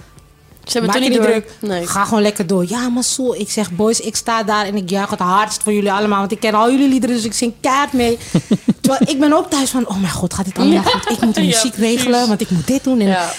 [0.65, 1.53] Ze hebben Maak het je niet druk.
[1.61, 1.87] Nee.
[1.87, 2.65] Ga gewoon lekker door.
[2.69, 3.33] Ja, maar zo.
[3.33, 6.19] Ik zeg, boys, ik sta daar en ik juich het hardst voor jullie allemaal.
[6.19, 8.19] Want ik ken al jullie liederen, dus ik zing kaart mee.
[8.81, 10.83] Terwijl ik ben ook thuis van, oh mijn god, gaat dit allemaal Ja.
[10.83, 11.11] goed?
[11.11, 13.01] Ik moet de muziek regelen, want ik moet dit doen.
[13.01, 13.33] En, Ja.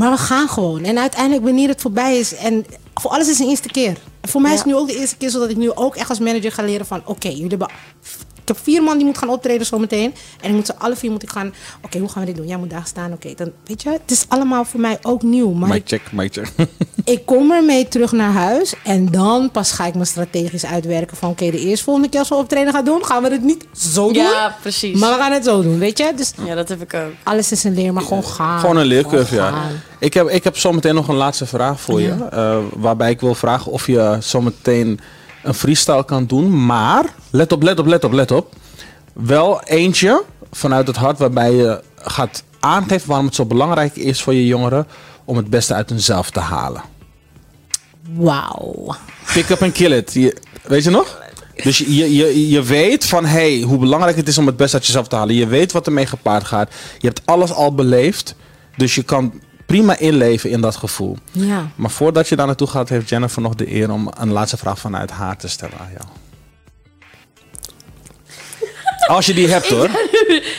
[0.00, 0.84] Maar we gaan gewoon.
[0.84, 2.34] En uiteindelijk, wanneer het voorbij is...
[2.34, 3.96] En voor alles is een eerste keer.
[4.20, 5.30] En voor mij is het nu ook de eerste keer...
[5.30, 7.02] zodat ik nu ook echt als manager ga leren van...
[7.04, 7.68] Oké, jullie hebben...
[8.50, 10.14] Ik heb vier man die moet gaan optreden zometeen.
[10.40, 11.54] En ik moet ze alle vier moet ik gaan...
[11.84, 12.46] Oké, hoe gaan we dit doen?
[12.46, 13.12] Jij moet daar staan.
[13.12, 13.88] Oké, dan weet je...
[13.90, 15.50] Het is allemaal voor mij ook nieuw.
[15.52, 16.52] Maar Mic check, mic check.
[17.04, 21.30] ik kom ermee terug naar huis en dan pas ga ik me strategisch uitwerken van
[21.30, 24.04] oké, de eerste volgende keer als we optreden gaan doen, gaan we het niet zo
[24.12, 24.22] doen.
[24.22, 24.98] Ja, precies.
[24.98, 26.12] Maar we gaan het zo doen, weet je?
[26.16, 27.12] Dus Ja, dat heb ik ook.
[27.22, 28.60] alles is een leer, maar gewoon gaan.
[28.60, 29.54] Gewoon een leercurve, ja.
[29.98, 32.14] Ik heb, ik heb zometeen nog een laatste vraag voor je.
[32.30, 35.00] eh, waarbij ik wil vragen of je zometeen
[35.42, 36.66] een freestyle kan doen.
[36.66, 38.54] Maar, let op, let op, let op, let op.
[39.12, 40.22] Wel eentje
[40.52, 44.86] vanuit het hart waarbij je gaat aangeven waarom het zo belangrijk is voor je jongeren
[45.24, 46.82] om het beste uit hunzelf te halen.
[48.14, 48.94] Wauw.
[49.34, 50.12] Pick up and kill it.
[50.14, 51.18] Je- weet je nog?
[51.62, 54.86] Dus je, je, je weet van hey, hoe belangrijk het is om het beste uit
[54.86, 55.34] jezelf te halen.
[55.34, 56.72] Je weet wat ermee gepaard gaat.
[56.98, 58.34] Je hebt alles al beleefd.
[58.76, 59.40] Dus je kan
[59.70, 61.16] prima inleven in dat gevoel.
[61.32, 61.70] Ja.
[61.74, 64.78] Maar voordat je daar naartoe gaat, heeft Jennifer nog de eer om een laatste vraag
[64.78, 66.04] vanuit haar te stellen aan jou.
[69.10, 69.88] Als je die hebt hoor.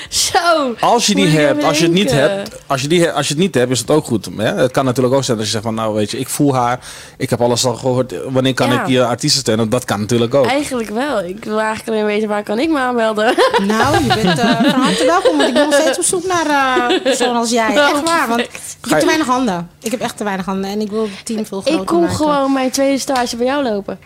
[0.10, 0.76] Zo.
[0.80, 3.41] Als je die hebt, als je het niet hebt, als je, die, als je het
[3.43, 4.30] niet hebt, is het ook goed.
[4.38, 4.54] Hè?
[4.54, 6.80] Het kan natuurlijk ook zijn dat je zegt van, nou weet je, ik voel haar,
[7.18, 8.14] ik heb alles al gehoord.
[8.30, 8.82] Wanneer kan Ja.
[8.82, 9.70] ik je artiesten stellen?
[9.70, 10.45] Dat kan natuurlijk ook.
[10.45, 11.24] Eigenlijk wel.
[11.24, 13.36] Ik wil eigenlijk alleen weten waar kan ik me aanmelden.
[13.66, 16.45] Nou, je bent eh, van harte welkom, want ik ben nog steeds op zoek naar
[16.45, 17.76] eh een persoon als jij.
[17.76, 18.49] Echt waar, want ik
[18.89, 19.70] heb te weinig handen.
[19.82, 21.99] Ik heb echt te weinig handen en ik wil het team veel groter ik kom
[21.99, 22.16] maken.
[22.16, 23.99] gewoon mijn tweede stage bij jou lopen.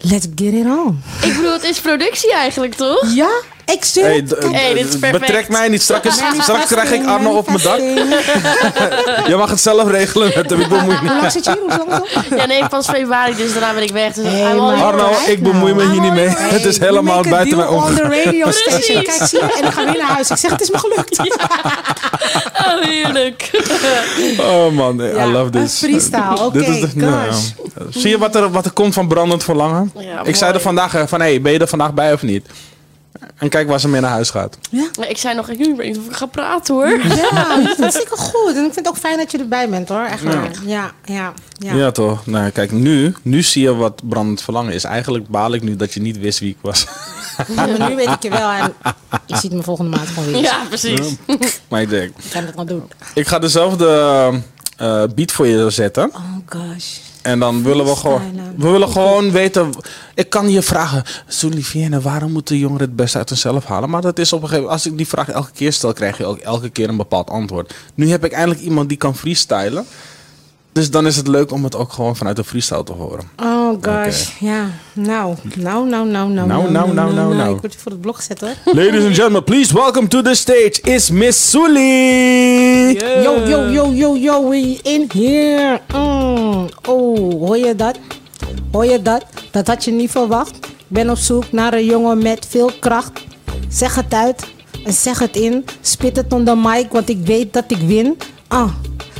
[0.00, 1.02] Let's get it on.
[1.22, 3.14] Ik bedoel, het is productie eigenlijk, toch?
[3.14, 3.28] Ja,
[3.72, 5.18] ik Hey, dit is perfect.
[5.20, 5.82] Betrek mij niet.
[5.82, 7.78] Straks, straks krijg ik Arno op mijn dak.
[9.30, 10.60] Je mag het zelf regelen met hem.
[10.60, 11.32] Ik bemoei me Hoe lang niet.
[11.32, 11.78] zit je hier?
[12.30, 12.36] Hoe?
[12.38, 14.12] Ja, nee, pas februari, dus daarna ben ik weg.
[14.12, 14.82] Dus Hey, maar-.
[14.84, 16.28] Arno, ik bemoei me hier niet mee.
[16.28, 17.96] Hey, Het is helemaal buiten mijn on omgang.
[17.96, 19.02] the radio station.
[19.02, 19.16] Precies.
[19.18, 19.52] Kijk, zie je?
[19.60, 20.30] En ik ga weer naar huis.
[20.30, 21.18] Ik zeg, het is me gelukt.
[22.68, 23.50] Oh, heerlijk.
[24.40, 25.78] Oh man, I Ja, love this.
[25.78, 27.30] freestyle, oké, de- nou.
[27.90, 29.92] Zie je wat er, wat er komt van brandend verlangen?
[29.98, 32.46] Ja, ik zei er vandaag eh, van, hey, ben je er vandaag bij of niet?
[33.36, 34.58] En kijk waar ze mee naar huis gaat.
[34.98, 36.88] Maar ik zei nog, ik weet niet of ik ga praten hoor.
[36.88, 38.50] Ja, dat is hartstikke goed.
[38.56, 40.04] En ik vind het ook fijn dat je erbij bent hoor.
[40.04, 40.50] Echt waar.
[40.66, 41.74] Ja, ja, ja.
[41.74, 42.26] Ja, toch?
[42.26, 44.84] Nou, kijk, nu, nu zie je wat brandend verlangen is.
[44.84, 46.86] Eigenlijk baal ik nu dat je niet wist wie ik was.
[47.54, 48.50] Maar nu weet ik je wel.
[48.50, 48.74] En
[49.26, 50.42] je ziet me volgende maand gewoon weer.
[50.42, 51.14] Ja, precies.
[51.68, 52.90] maar ik denk, Ik kan het wel doen.
[53.14, 53.86] ik ga dezelfde
[54.76, 56.10] eh, beat voor je zetten.
[56.14, 56.96] Oh gosh.
[57.22, 58.22] En dan willen we gewoon,
[58.56, 59.70] we willen gewoon weten.
[60.14, 63.90] Ik kan je vragen, Soulivienne, waarom moeten jongeren het beste uit zichzelf halen?
[63.90, 66.18] Maar dat is op een gegeven moment, als ik die vraag elke keer stel, krijg
[66.18, 67.74] je ook elke keer een bepaald antwoord.
[67.94, 69.86] Nu heb ik eindelijk iemand die kan freestylen.
[70.78, 73.30] Dus dan is het leuk om het ook gewoon vanuit de freestyle te horen.
[73.42, 74.40] Oh gosh.
[74.40, 74.70] Ja.
[74.92, 76.48] Nou, nou, nou, nou, nou.
[76.48, 77.54] Nou, nou, nou, nou, nou.
[77.54, 78.54] Ik word je voor het blok gezet hoor.
[78.64, 82.92] Ladies and gentlemen, please welcome to the stage is Miss Souli.
[83.22, 85.80] Yo, yo, yo, yo, yo, we in here.
[85.94, 86.68] Mm.
[86.88, 87.98] Oh, hoor je dat?
[88.72, 89.24] Hoor je dat?
[89.50, 90.56] Dat had je niet verwacht.
[90.56, 93.24] Ik ben op zoek naar een jongen met veel kracht.
[93.68, 94.46] Zeg het uit
[94.84, 95.64] en zeg het in.
[95.80, 98.16] Spit het on de mic, want ik weet dat ik win.
[98.48, 98.70] Ah,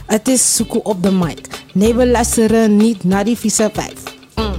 [0.09, 1.47] het is zoeken op de mic.
[1.73, 4.03] Nee, we luisteren niet naar die vieze vijf.
[4.35, 4.55] Mm.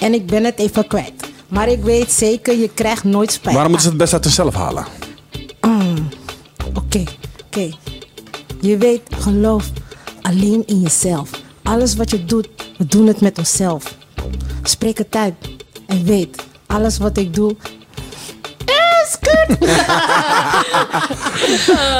[0.00, 1.12] en ik ben het even kwijt.
[1.48, 3.54] Maar ik weet zeker, je krijgt nooit spijt.
[3.54, 4.86] Waarom moeten ze het best uit zichzelf halen?
[6.74, 7.04] Oké,
[7.46, 7.70] oké.
[8.60, 9.70] Je weet, geloof
[10.22, 11.30] alleen in jezelf.
[11.62, 12.48] Alles wat je doet,
[12.78, 13.96] we doen het met onszelf.
[14.62, 15.34] Spreek het uit
[15.86, 17.56] en weet, alles wat ik doe
[19.02, 19.58] is kut.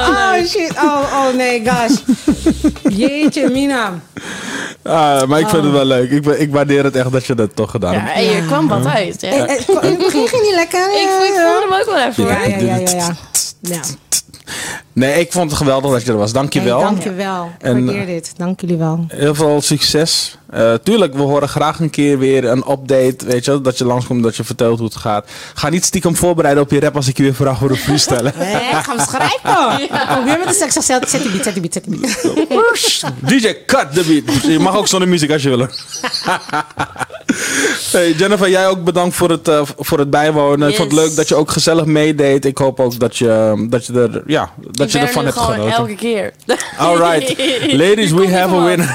[0.08, 1.98] oh shit, oh, oh nee, gosh.
[2.82, 4.00] Jeetje, Mina.
[4.82, 6.10] Ah, maar ik vind het wel leuk.
[6.10, 8.16] Ik, ik waardeer het echt dat je dat toch gedaan Ja, hebt.
[8.16, 9.20] en je kwam wat uit.
[9.20, 9.28] Ja.
[9.30, 9.66] Eh, eh,
[10.10, 10.88] ging niet lekker.
[10.90, 12.24] Ik, ik voelde hem ook wel even.
[12.24, 12.48] Ja, hoor.
[12.48, 13.16] ja, ja, ja.
[13.60, 13.80] ja.
[14.94, 15.00] Ja.
[15.06, 16.32] Nee, ik vond het geweldig dat je er was.
[16.32, 16.78] Dank je wel.
[16.80, 17.50] Hey, dankjewel.
[17.58, 18.32] Ik En- waardeer dit.
[18.36, 19.04] Dank jullie wel.
[19.08, 20.36] Heel veel succes.
[20.50, 23.16] Eh, tuurlijk, we horen graag een keer weer een update.
[23.26, 25.28] Weet je, dat je langskomt, dat je vertelt hoe het gaat.
[25.54, 28.32] Ga niet stiekem voorbereiden op je rap als ik je weer vraag voor een freestyle.
[28.38, 29.88] Nee, ga hem schrijven.
[30.14, 30.74] Kom weer met de seks.
[30.86, 33.40] Zet die beat, zet die beat, zet die beat.
[33.42, 34.42] DJ, cut the beat.
[34.42, 35.66] Je mag ook zonder muziek als je wil.
[37.92, 40.68] hey, Jennifer, jij ook bedankt voor het, eh, voor het bijwonen.
[40.68, 42.44] Ik vond het leuk dat je ook gezellig meedeed.
[42.44, 45.44] Ik hoop ook dat je, dat je, er, ja, dat ik je ervan er hebt
[45.44, 45.72] genoten.
[45.72, 46.32] elke keer.
[46.78, 47.28] Alright.
[47.82, 48.94] Ladies, we have a winner.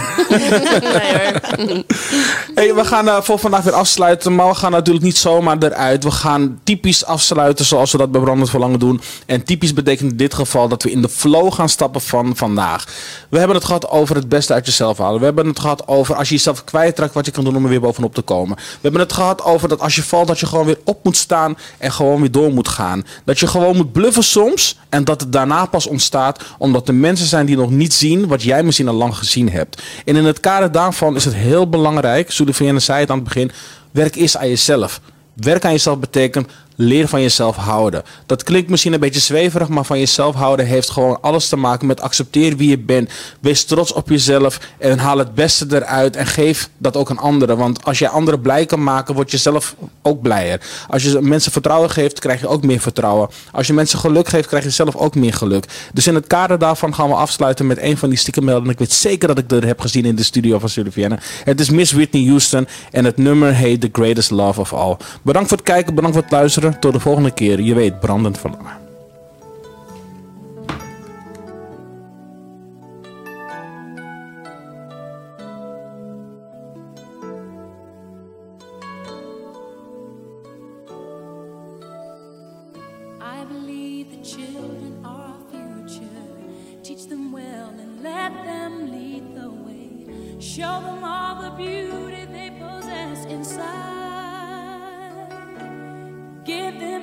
[2.55, 6.03] Hey, we gaan eh, voor vandaag weer afsluiten, maar we gaan natuurlijk niet zomaar eruit.
[6.03, 9.01] We gaan typisch afsluiten zoals we dat bij Brandend Verlangen doen.
[9.25, 12.85] En typisch betekent in dit geval dat we in de flow gaan stappen van vandaag.
[13.29, 15.19] We hebben het gehad over het beste uit jezelf halen.
[15.19, 17.69] We hebben het gehad over als je jezelf kwijtraakt wat je kan doen om er
[17.69, 18.55] weer bovenop te komen.
[18.55, 21.17] We hebben het gehad over dat als je valt dat je gewoon weer op moet
[21.17, 23.05] staan en gewoon weer door moet gaan.
[23.23, 27.27] Dat je gewoon moet bluffen soms en dat het daarna pas ontstaat omdat er mensen
[27.27, 29.81] zijn die nog niet zien wat jij misschien al lang gezien hebt.
[30.05, 33.51] En in het kader daarvan is het heel belangrijk, Soedevienne zei het aan het begin,
[33.91, 35.01] werk eerst aan jezelf.
[35.33, 36.47] Werk aan jezelf betekent
[36.77, 38.03] leer van jezelf houden.
[38.25, 41.87] Dat klinkt misschien een beetje zweverig, maar van jezelf houden heeft gewoon alles te maken
[41.87, 43.09] met accepteer wie je bent.
[43.39, 47.57] Wees trots op jezelf en haal het beste eruit en geef dat ook aan anderen.
[47.57, 50.61] Want als jij anderen blij kan maken, word je zelf ook blijer.
[50.89, 53.29] Als je mensen vertrouwen geeft, krijg je ook meer vertrouwen.
[53.51, 55.65] Als je mensen geluk geeft, krijg je zelf ook meer geluk.
[55.93, 58.69] Dus in het kader daarvan gaan we afsluiten met een van die stiekemmelden.
[58.69, 61.19] Ik weet zeker dat ik er heb gezien in de studio van Sylviana.
[61.43, 64.97] Het is Miss Whitney Houston en het nummer heet The Greatest Love of All.
[65.21, 66.66] Bedankt voor het kijken, bedankt voor het luisteren.
[66.79, 67.61] Tot de volgende keer.
[67.61, 68.86] Je weet, brandend verlangen.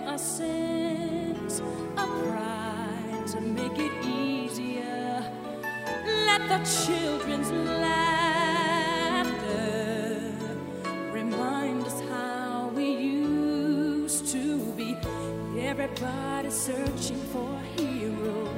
[0.07, 5.25] Give them a pride to make it easier.
[6.27, 8.05] Let the children's laughter
[11.11, 14.95] remind us how we used to be.
[15.59, 18.49] Everybody's searching for a hero.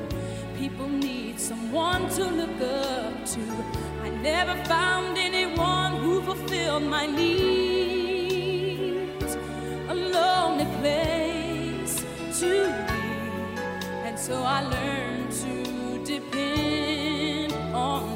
[0.58, 3.40] People need someone to look up to.
[4.02, 8.25] I never found anyone who fulfilled my needs.
[9.96, 12.04] Lonely place
[12.40, 12.50] to
[12.88, 13.06] be.
[14.04, 18.15] And so I learned to depend on